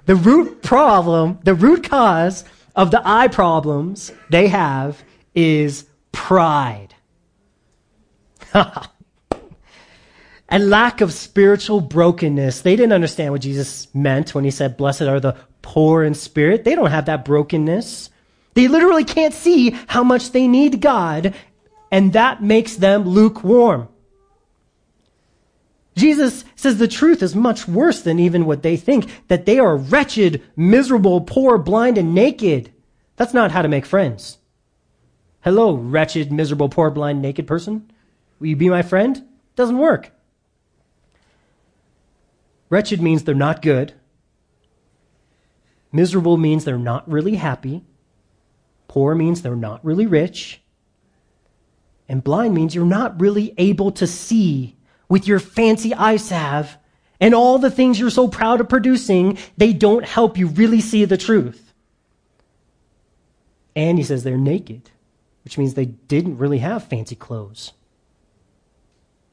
[0.05, 2.45] the root problem, the root cause
[2.75, 5.03] of the eye problems they have
[5.35, 6.95] is pride.
[8.55, 12.61] and lack of spiritual brokenness.
[12.61, 16.65] They didn't understand what Jesus meant when he said, Blessed are the poor in spirit.
[16.65, 18.11] They don't have that brokenness.
[18.55, 21.35] They literally can't see how much they need God,
[21.91, 23.89] and that makes them lukewarm.
[25.97, 29.77] Jesus says the truth is much worse than even what they think, that they are
[29.77, 32.73] wretched, miserable, poor, blind, and naked.
[33.17, 34.39] That's not how to make friends.
[35.43, 37.91] Hello, wretched, miserable, poor, blind, naked person.
[38.41, 39.25] Will you be my friend?
[39.55, 40.11] Doesn't work.
[42.71, 43.95] Wretched means they're not good.
[45.93, 47.85] Miserable means they're not really happy.
[48.89, 50.61] Poor means they're not really rich.
[52.09, 54.77] And blind means you're not really able to see
[55.09, 56.77] with your fancy salve
[57.21, 61.05] and all the things you're so proud of producing, they don't help you really see
[61.05, 61.73] the truth.
[63.77, 64.91] And he says they're naked,
[65.45, 67.73] which means they didn't really have fancy clothes.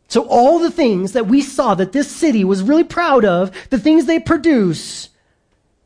[0.07, 3.79] So all the things that we saw that this city was really proud of, the
[3.79, 5.09] things they produce,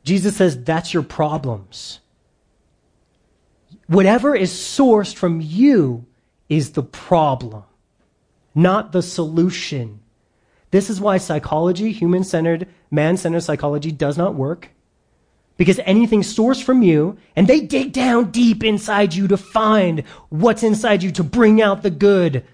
[0.02, 2.00] Jesus says that's your problems.
[3.86, 6.06] Whatever is sourced from you
[6.48, 7.62] is the problem,
[8.56, 10.00] not the solution.
[10.70, 14.70] This is why psychology, human centered, man centered psychology, does not work.
[15.56, 20.62] Because anything sourced from you, and they dig down deep inside you to find what's
[20.62, 22.44] inside you to bring out the good.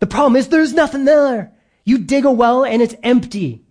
[0.00, 1.52] The problem is there's nothing there.
[1.84, 3.62] You dig a well and it's empty.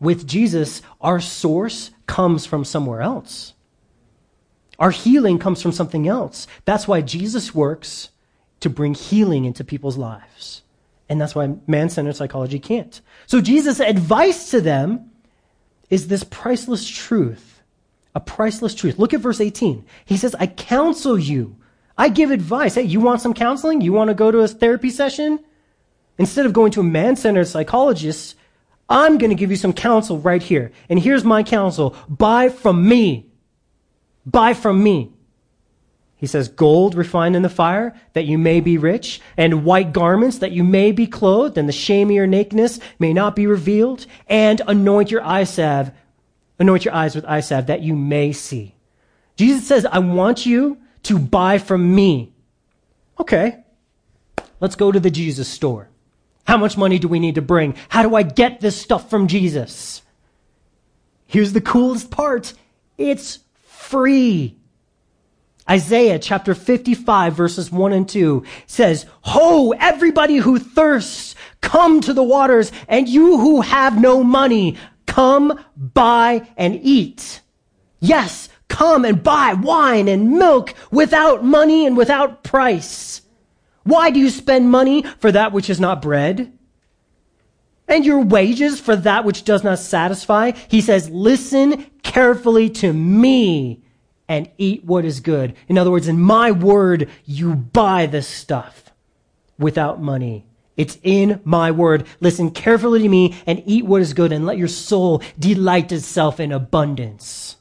[0.00, 3.54] With Jesus, our source comes from somewhere else.
[4.78, 6.46] Our healing comes from something else.
[6.64, 8.10] That's why Jesus works
[8.64, 10.62] to bring healing into people's lives.
[11.08, 13.00] And that's why man centered psychology can't.
[13.26, 15.10] So Jesus' advice to them
[15.90, 17.62] is this priceless truth.
[18.14, 18.98] A priceless truth.
[18.98, 19.84] Look at verse 18.
[20.06, 21.56] He says, I counsel you.
[21.98, 22.74] I give advice.
[22.74, 23.82] Hey, you want some counseling?
[23.82, 25.40] You want to go to a therapy session?
[26.16, 28.34] Instead of going to a man centered psychologist,
[28.88, 30.72] I'm going to give you some counsel right here.
[30.88, 31.94] And here's my counsel.
[32.08, 33.26] Buy from me.
[34.24, 35.13] Buy from me.
[36.24, 40.38] He says, gold refined in the fire, that you may be rich, and white garments,
[40.38, 44.06] that you may be clothed, and the shame of your nakedness may not be revealed,
[44.26, 45.90] and anoint your eye salve,
[46.58, 48.74] anoint your eyes with eye salve, that you may see.
[49.36, 52.32] Jesus says, I want you to buy from me.
[53.20, 53.62] Okay,
[54.60, 55.90] let's go to the Jesus store.
[56.46, 57.74] How much money do we need to bring?
[57.90, 60.00] How do I get this stuff from Jesus?
[61.26, 62.54] Here's the coolest part.
[62.96, 64.56] It's free.
[65.68, 72.22] Isaiah chapter 55 verses 1 and 2 says, Ho, everybody who thirsts, come to the
[72.22, 77.40] waters, and you who have no money, come buy and eat.
[78.00, 83.22] Yes, come and buy wine and milk without money and without price.
[83.84, 86.52] Why do you spend money for that which is not bread?
[87.88, 90.52] And your wages for that which does not satisfy?
[90.68, 93.83] He says, listen carefully to me
[94.28, 95.54] and eat what is good.
[95.68, 98.92] In other words, in my word, you buy this stuff
[99.58, 100.46] without money.
[100.76, 102.06] It's in my word.
[102.20, 106.40] Listen carefully to me and eat what is good and let your soul delight itself
[106.40, 107.56] in abundance.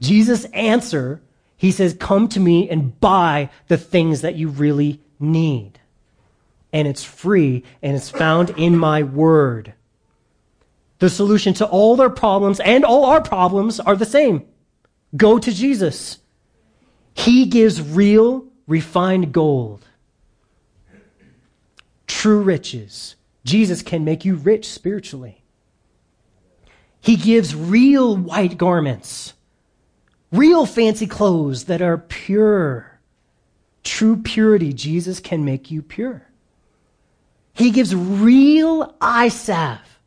[0.00, 1.22] Jesus' answer,
[1.56, 5.80] he says, come to me and buy the things that you really need.
[6.72, 9.72] And it's free and it's found in my word.
[10.98, 14.46] The solution to all their problems and all our problems are the same.
[15.16, 16.18] Go to Jesus.
[17.14, 19.84] He gives real, refined gold,
[22.06, 23.16] true riches.
[23.44, 25.42] Jesus can make you rich spiritually.
[27.00, 29.34] He gives real white garments,
[30.30, 33.00] real fancy clothes that are pure.
[33.82, 36.26] True purity, Jesus can make you pure.
[37.54, 39.98] He gives real eye salve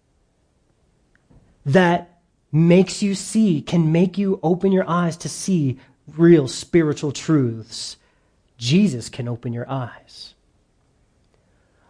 [1.66, 2.11] that
[2.52, 5.80] makes you see, can make you open your eyes to see
[6.18, 7.98] real spiritual truths.
[8.58, 10.34] Jesus can open your eyes.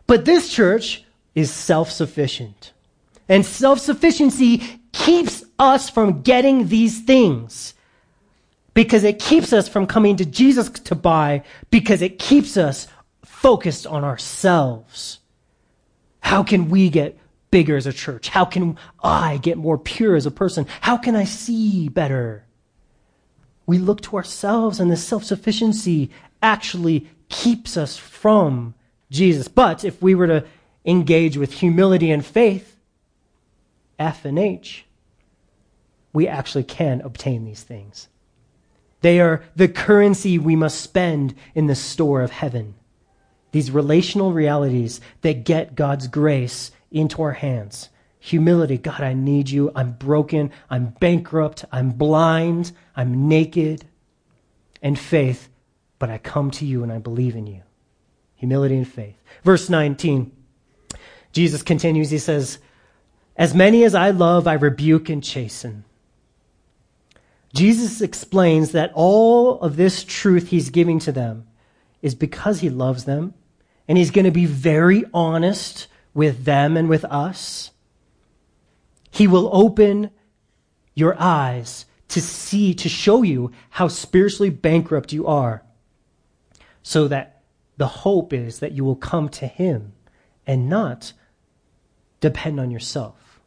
[0.07, 1.03] But this church
[1.35, 2.73] is self sufficient.
[3.27, 7.73] And self sufficiency keeps us from getting these things
[8.73, 12.87] because it keeps us from coming to Jesus to buy because it keeps us
[13.23, 15.19] focused on ourselves.
[16.19, 17.17] How can we get
[17.51, 18.29] bigger as a church?
[18.29, 20.65] How can I get more pure as a person?
[20.81, 22.45] How can I see better?
[23.65, 26.09] We look to ourselves, and this self sufficiency
[26.41, 28.73] actually keeps us from
[29.09, 29.47] Jesus.
[29.47, 30.45] But if we were to
[30.85, 32.77] engage with humility and faith,
[33.99, 34.85] F and H,
[36.13, 38.07] we actually can obtain these things.
[39.01, 42.75] They are the currency we must spend in the store of heaven.
[43.51, 47.89] These relational realities that get God's grace into our hands.
[48.19, 49.71] Humility, God, I need you.
[49.75, 50.51] I'm broken.
[50.69, 51.65] I'm bankrupt.
[51.71, 52.71] I'm blind.
[52.95, 53.85] I'm naked.
[54.83, 55.49] And faith,
[55.99, 57.61] but I come to you and I believe in you.
[58.35, 59.15] Humility and faith.
[59.43, 60.31] Verse 19,
[61.31, 62.09] Jesus continues.
[62.09, 62.57] He says,
[63.35, 65.83] As many as I love, I rebuke and chasten.
[67.53, 71.47] Jesus explains that all of this truth he's giving to them
[72.01, 73.33] is because he loves them,
[73.87, 77.71] and he's going to be very honest with them and with us.
[79.09, 80.11] He will open
[80.93, 85.63] your eyes to see, to show you how spiritually bankrupt you are,
[86.83, 87.43] so that
[87.77, 89.93] the hope is that you will come to Him
[90.45, 91.13] and not
[92.19, 93.39] depend on yourself.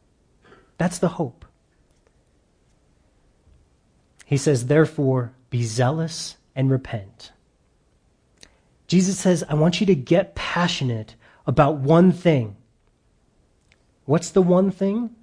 [0.77, 1.45] That's the hope.
[4.25, 7.31] He says, therefore, be zealous and repent.
[8.87, 11.15] Jesus says, I want you to get passionate
[11.47, 12.55] about one thing.
[14.05, 15.15] What's the one thing?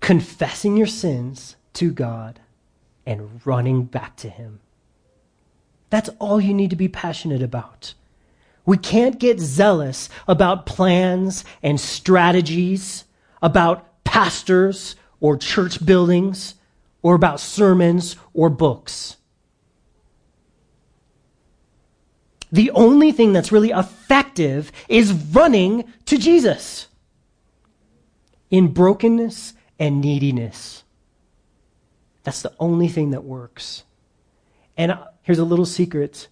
[0.00, 2.40] Confessing your sins to God
[3.06, 4.60] and running back to Him.
[5.90, 7.94] That's all you need to be passionate about.
[8.64, 13.04] We can't get zealous about plans and strategies,
[13.42, 16.54] about pastors or church buildings,
[17.02, 19.16] or about sermons or books.
[22.52, 26.88] The only thing that's really effective is running to Jesus
[28.50, 30.84] in brokenness and neediness.
[32.24, 33.84] That's the only thing that works.
[34.76, 36.28] And uh, here's a little secret.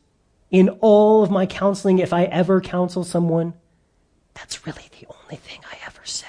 [0.50, 3.54] In all of my counseling, if I ever counsel someone,
[4.34, 6.26] that's really the only thing I ever say.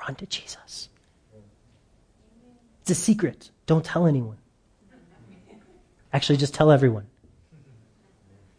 [0.00, 0.88] Run to Jesus.
[2.80, 3.50] It's a secret.
[3.66, 4.38] Don't tell anyone.
[6.12, 7.06] Actually, just tell everyone.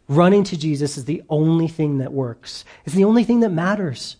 [0.08, 2.64] Running to Jesus is the only thing that works.
[2.84, 4.16] It's the only thing that matters.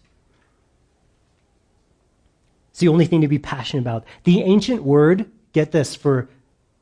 [2.71, 4.05] It's the only thing to be passionate about.
[4.25, 6.29] The ancient word, get this, for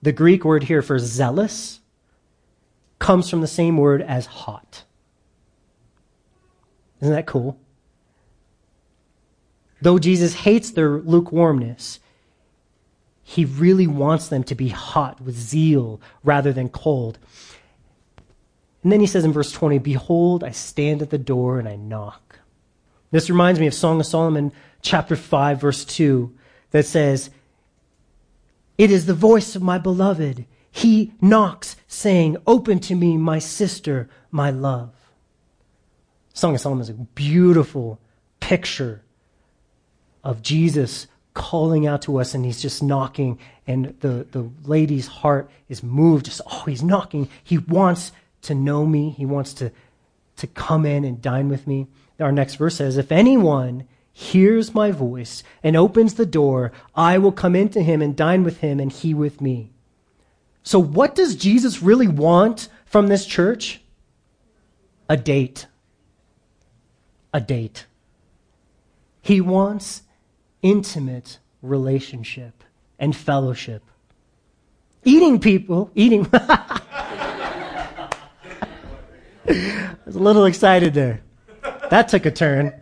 [0.03, 1.81] the Greek word here for zealous
[2.99, 4.85] comes from the same word as hot.
[7.01, 7.59] Isn't that cool?
[9.83, 12.01] Though Jesus hates their lukewarmness,
[13.23, 17.19] he really wants them to be hot with zeal rather than cold.
[18.85, 21.75] And then he says in verse 20, Behold, I stand at the door and I
[21.75, 22.39] knock.
[23.11, 26.33] This reminds me of Song of Solomon chapter 5, verse 2,
[26.71, 27.31] that says,
[28.77, 30.45] It is the voice of my beloved.
[30.71, 34.93] He knocks, saying, Open to me, my sister, my love.
[36.35, 37.99] Song of Solomon is a beautiful
[38.39, 39.03] picture
[40.23, 45.51] of Jesus calling out to us and he's just knocking and the, the lady's heart
[45.69, 48.13] is moved just oh he's knocking he wants
[48.45, 49.71] to know me he wants to
[50.37, 51.87] to come in and dine with me
[52.21, 57.33] our next verse says if anyone hears my voice and opens the door, I will
[57.33, 59.73] come into him and dine with him and he with me.
[60.63, 63.83] So, what does Jesus really want from this church?
[65.11, 65.67] A date.
[67.35, 67.87] A date.
[69.21, 70.03] He wants
[70.63, 72.63] intimate relationship
[72.99, 73.83] and fellowship.
[75.03, 76.31] Eating people, eating.
[79.49, 81.21] I was a little excited there.
[81.91, 82.73] That took a turn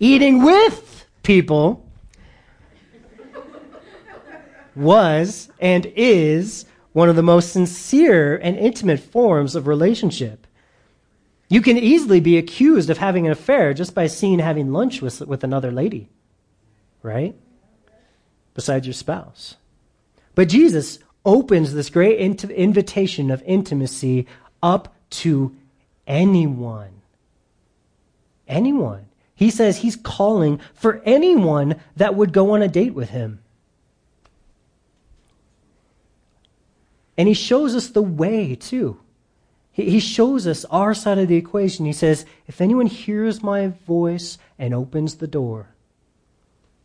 [0.00, 1.84] eating with people
[4.74, 10.46] was and is one of the most sincere and intimate forms of relationship.
[11.48, 15.20] You can easily be accused of having an affair just by seeing having lunch with,
[15.22, 16.08] with another lady,
[17.02, 17.34] right?
[18.54, 19.56] Besides your spouse.
[20.34, 24.26] But Jesus opens this great invitation of intimacy
[24.62, 25.54] up to
[26.06, 27.02] anyone.
[28.46, 29.06] Anyone.
[29.34, 33.40] He says he's calling for anyone that would go on a date with him.
[37.16, 39.00] And he shows us the way, too.
[39.72, 41.86] He shows us our side of the equation.
[41.86, 45.68] He says, If anyone hears my voice and opens the door,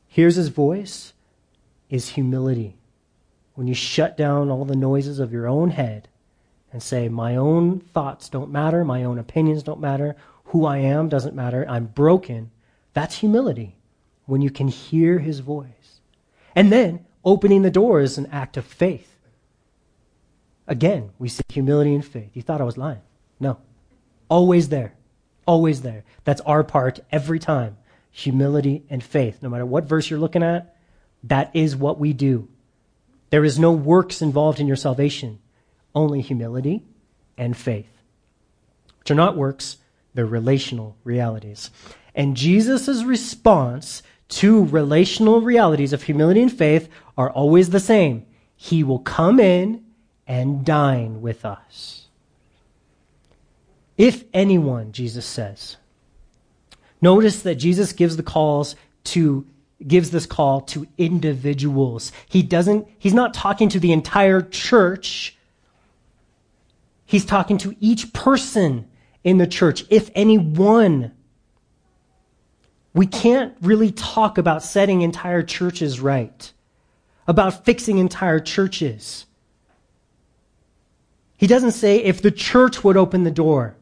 [0.07, 1.13] hears his voice
[1.89, 2.75] is humility.
[3.55, 6.07] When you shut down all the noises of your own head
[6.73, 11.07] and say, My own thoughts don't matter, my own opinions don't matter, who I am
[11.07, 11.65] doesn't matter.
[11.69, 12.51] I'm broken.
[12.93, 13.77] That's humility
[14.25, 16.01] when you can hear his voice.
[16.55, 19.09] And then opening the door is an act of faith.
[20.67, 22.31] Again, we see humility and faith.
[22.33, 23.01] You thought I was lying.
[23.39, 23.57] No.
[24.29, 24.93] Always there.
[25.45, 26.03] Always there.
[26.23, 27.77] That's our part every time.
[28.11, 29.39] Humility and faith.
[29.41, 30.77] No matter what verse you're looking at,
[31.23, 32.47] that is what we do.
[33.29, 35.39] There is no works involved in your salvation,
[35.95, 36.83] only humility
[37.37, 37.89] and faith,
[38.99, 39.77] which are not works,
[40.13, 41.71] they're relational realities.
[42.15, 48.25] And Jesus' response to relational realities of humility and faith are always the same.
[48.55, 49.83] He will come in
[50.27, 52.07] and dine with us.
[53.97, 55.77] If anyone, Jesus says.
[57.01, 58.75] Notice that Jesus gives the calls
[59.05, 59.45] to
[59.85, 62.11] gives this call to individuals.
[62.29, 65.37] He doesn't he's not talking to the entire church.
[67.05, 68.87] He's talking to each person
[69.23, 71.11] in the church, if anyone.
[72.93, 76.53] we can't really talk about setting entire churches right,
[77.27, 79.25] about fixing entire churches.
[81.37, 83.75] He doesn't say if the church would open the door.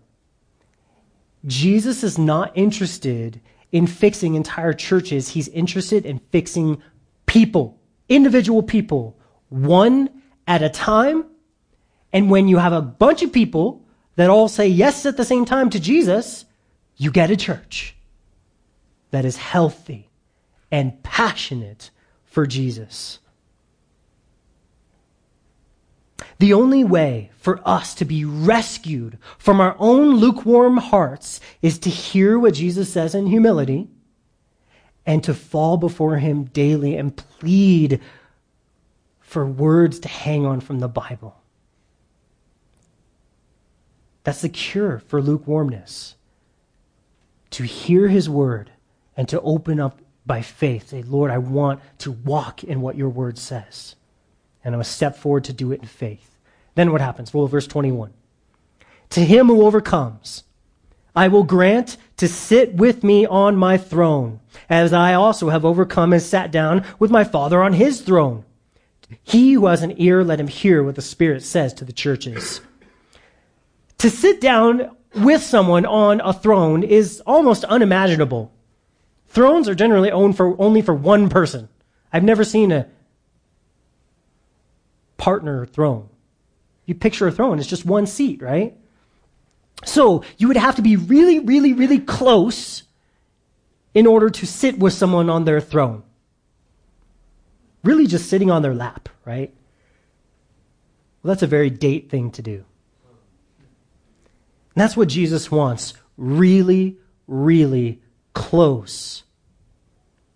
[1.45, 3.41] Jesus is not interested
[3.72, 5.30] in fixing entire churches.
[5.30, 6.82] He's interested in fixing
[7.26, 9.17] people, individual people,
[9.49, 10.09] one
[10.47, 11.26] at a time.
[12.14, 13.84] And when you have a bunch of people
[14.16, 16.45] that all say yes at the same time to Jesus,
[16.97, 17.95] you get a church
[19.12, 20.09] that is healthy
[20.72, 21.91] and passionate
[22.24, 23.20] for Jesus.
[26.39, 31.89] The only way for us to be rescued from our own lukewarm hearts is to
[31.89, 33.88] hear what Jesus says in humility
[35.05, 38.01] and to fall before Him daily and plead
[39.20, 41.40] for words to hang on from the Bible.
[44.24, 46.15] That's the cure for lukewarmness.
[47.51, 48.72] To hear His word
[49.17, 50.89] and to open up by faith.
[50.89, 53.95] Say, Lord, I want to walk in what your word says.
[54.63, 56.38] And I'm to step forward to do it in faith.
[56.76, 57.34] Then what happens?
[57.34, 58.13] Well, verse 21.
[59.11, 60.43] To him who overcomes,
[61.15, 66.13] I will grant to sit with me on my throne, as I also have overcome
[66.13, 68.45] and sat down with my Father on his throne.
[69.24, 72.61] He who has an ear, let him hear what the Spirit says to the churches.
[74.01, 78.51] To sit down with someone on a throne is almost unimaginable.
[79.27, 81.69] Thrones are generally owned for only for one person.
[82.11, 82.87] I've never seen a
[85.17, 86.09] partner throne.
[86.87, 88.75] You picture a throne, it's just one seat, right?
[89.85, 92.81] So you would have to be really, really, really close
[93.93, 96.01] in order to sit with someone on their throne.
[97.83, 99.53] Really just sitting on their lap, right?
[101.21, 102.65] Well, that's a very date thing to do.
[104.76, 105.93] And that's what Jesus wants.
[106.17, 106.97] Really,
[107.28, 108.01] really
[108.34, 109.24] close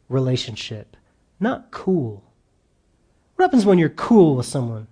[0.10, 0.98] relationship.
[1.40, 2.24] Not cool.
[3.36, 4.88] What happens when you're cool with someone?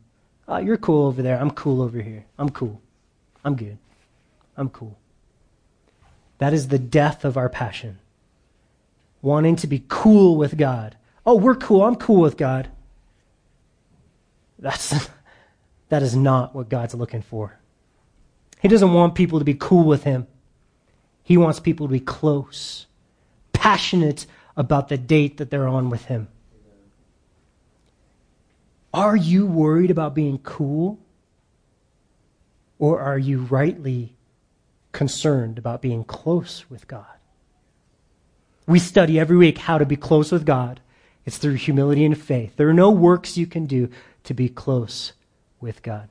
[0.47, 1.39] Oh, you're cool over there.
[1.39, 2.25] I'm cool over here.
[2.37, 2.81] I'm cool.
[3.45, 3.77] I'm good.
[4.57, 4.97] I'm cool.
[6.39, 7.99] That is the death of our passion.
[9.21, 10.97] Wanting to be cool with God.
[11.25, 11.83] Oh, we're cool.
[11.83, 12.69] I'm cool with God.
[14.59, 15.09] That's,
[15.89, 17.57] that is not what God's looking for.
[18.63, 20.25] He doesn't want people to be cool with Him.
[21.21, 22.87] He wants people to be close,
[23.51, 26.29] passionate about the date that they're on with Him.
[28.93, 30.97] Are you worried about being cool?
[32.79, 34.15] Or are you rightly
[34.93, 37.05] concerned about being close with God?
[38.65, 40.79] We study every week how to be close with God.
[41.25, 42.55] It's through humility and faith.
[42.55, 43.89] There are no works you can do
[44.23, 45.11] to be close
[45.59, 46.07] with God.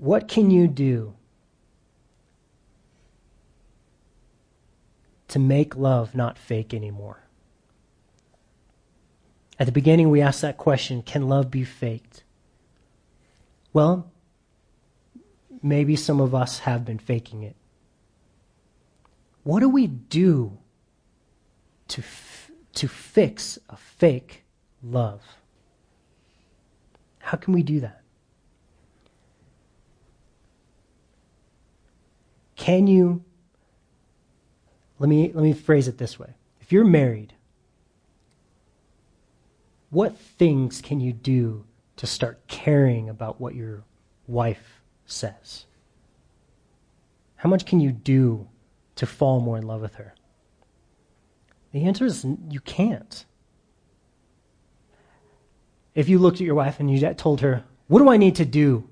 [0.00, 1.12] What can you do
[5.28, 7.20] to make love not fake anymore?
[9.58, 12.24] At the beginning, we asked that question can love be faked?
[13.74, 14.10] Well,
[15.62, 17.56] maybe some of us have been faking it.
[19.42, 20.56] What do we do
[21.88, 24.44] to, f- to fix a fake
[24.82, 25.20] love?
[27.18, 27.99] How can we do that?
[32.70, 33.24] Can you
[35.00, 36.34] let me, let me phrase it this way.
[36.60, 37.34] If you're married,
[39.90, 41.64] what things can you do
[41.96, 43.82] to start caring about what your
[44.28, 45.66] wife says?
[47.34, 48.46] How much can you do
[48.94, 50.14] to fall more in love with her?
[51.72, 53.24] The answer is you can't.
[55.96, 58.44] If you looked at your wife and you told her, What do I need to
[58.44, 58.88] do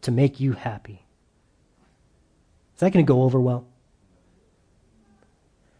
[0.00, 1.04] to make you happy?
[2.78, 3.66] Is that going to go over well?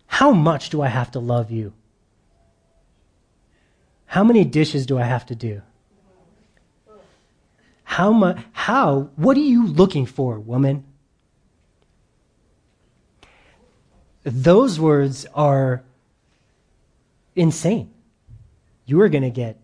[0.09, 1.73] How much do I have to love you?
[4.07, 5.63] How many dishes do I have to do?
[7.85, 10.83] How much, how, what are you looking for, woman?
[14.25, 15.85] Those words are
[17.37, 17.93] insane.
[18.87, 19.61] You are going to get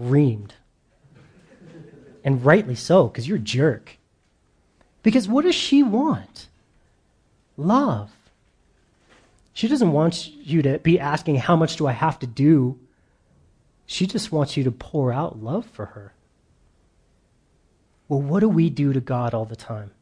[0.00, 0.50] reamed.
[2.24, 3.98] And rightly so, because you're a jerk.
[5.06, 6.48] Because what does she want?
[7.56, 8.10] Love.
[9.52, 12.80] She doesn't want you to be asking, How much do I have to do?
[13.86, 16.12] She just wants you to pour out love for her.
[18.08, 19.92] Well, what do we do to God all the time?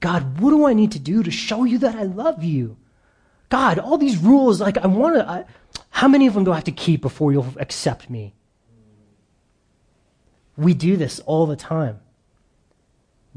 [0.00, 2.78] God, what do I need to do to show you that I love you?
[3.50, 5.46] God, all these rules, like, I want to,
[5.90, 8.34] how many of them do I have to keep before you'll accept me?
[10.56, 12.00] We do this all the time.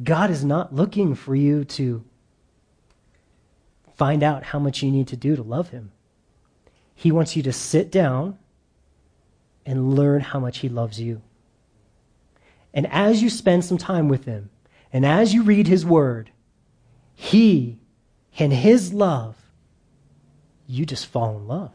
[0.03, 2.03] God is not looking for you to
[3.95, 5.91] find out how much you need to do to love Him.
[6.95, 8.37] He wants you to sit down
[9.65, 11.21] and learn how much He loves you.
[12.73, 14.49] And as you spend some time with Him,
[14.93, 16.31] and as you read His Word,
[17.15, 17.79] He
[18.37, 19.35] and His love,
[20.67, 21.73] you just fall in love.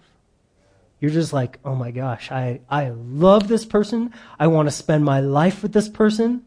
[1.00, 4.14] You're just like, oh my gosh, I, I love this person.
[4.38, 6.46] I want to spend my life with this person.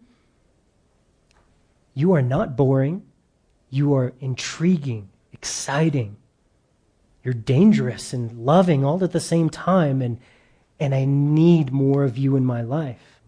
[1.97, 3.07] You are not boring.
[3.71, 6.17] You are intriguing, exciting.
[7.23, 10.03] You're dangerous and loving all at the same time.
[10.03, 10.19] And,
[10.79, 13.19] and I need more of you in my life.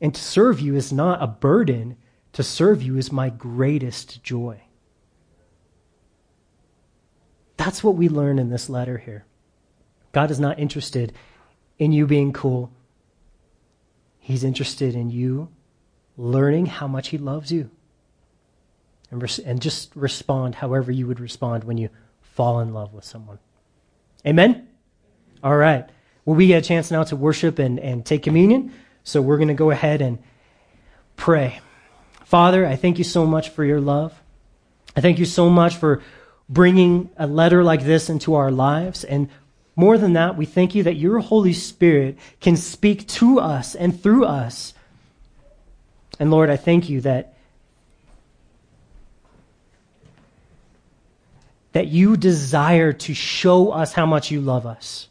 [0.00, 1.96] And to serve you is not a burden,
[2.32, 4.60] to serve you is my greatest joy.
[7.58, 9.24] That's what we learn in this letter here.
[10.10, 11.12] God is not interested
[11.78, 12.72] in you being cool.
[14.18, 15.48] He's interested in you
[16.16, 17.70] learning how much He loves you
[19.10, 21.88] and, res- and just respond however you would respond when you
[22.20, 23.38] fall in love with someone.
[24.26, 24.68] Amen?
[25.42, 25.88] All right.
[26.24, 28.72] Well, we get a chance now to worship and, and take communion.
[29.04, 30.18] So we're going to go ahead and
[31.16, 31.60] pray.
[32.24, 34.20] Father, I thank you so much for your love.
[34.94, 36.02] I thank you so much for
[36.48, 39.04] bringing a letter like this into our lives.
[39.04, 39.28] And
[39.76, 44.00] more than that, we thank you that your Holy Spirit can speak to us and
[44.00, 44.74] through us.
[46.18, 47.34] And Lord, I thank you that
[51.72, 55.08] that you desire to show us how much you love us.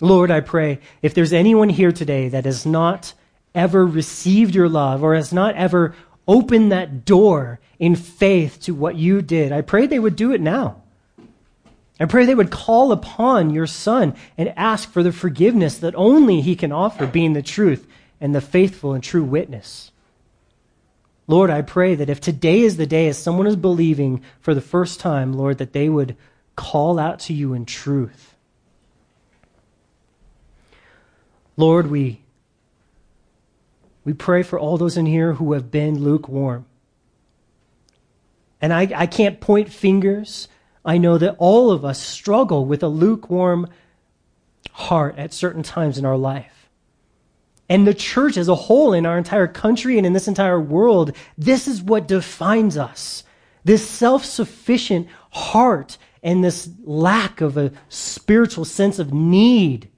[0.00, 3.14] Lord, I pray if there's anyone here today that has not
[3.54, 5.94] ever received your love or has not ever
[6.26, 10.40] opened that door in faith to what you did, I pray they would do it
[10.40, 10.82] now.
[12.00, 16.40] I pray they would call upon your Son and ask for the forgiveness that only
[16.40, 17.86] He can offer, being the truth
[18.20, 19.92] and the faithful and true witness.
[21.26, 24.60] Lord, I pray that if today is the day as someone is believing for the
[24.60, 26.16] first time, Lord, that they would
[26.54, 28.34] call out to you in truth.
[31.56, 32.20] Lord, we,
[34.04, 36.66] we pray for all those in here who have been lukewarm.
[38.60, 40.48] And I, I can't point fingers.
[40.84, 43.68] I know that all of us struggle with a lukewarm
[44.72, 46.53] heart at certain times in our life
[47.68, 51.12] and the church as a whole in our entire country and in this entire world,
[51.38, 53.24] this is what defines us.
[53.64, 59.88] This self sufficient heart and this lack of a spiritual sense of need.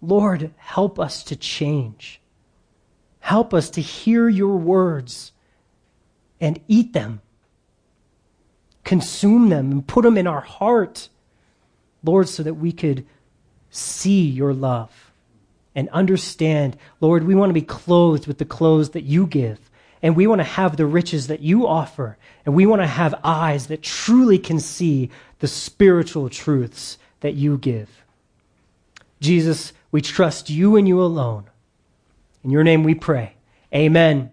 [0.00, 2.20] Lord, help us to change.
[3.20, 5.32] Help us to hear your words
[6.40, 7.20] and eat them,
[8.84, 11.08] consume them, and put them in our heart,
[12.02, 13.04] Lord, so that we could
[13.70, 14.97] see your love
[15.78, 19.60] and understand, Lord, we want to be clothed with the clothes that you give.
[20.02, 22.18] And we want to have the riches that you offer.
[22.44, 25.08] And we want to have eyes that truly can see
[25.38, 28.02] the spiritual truths that you give.
[29.20, 31.44] Jesus, we trust you and you alone.
[32.42, 33.34] In your name we pray.
[33.72, 34.32] Amen.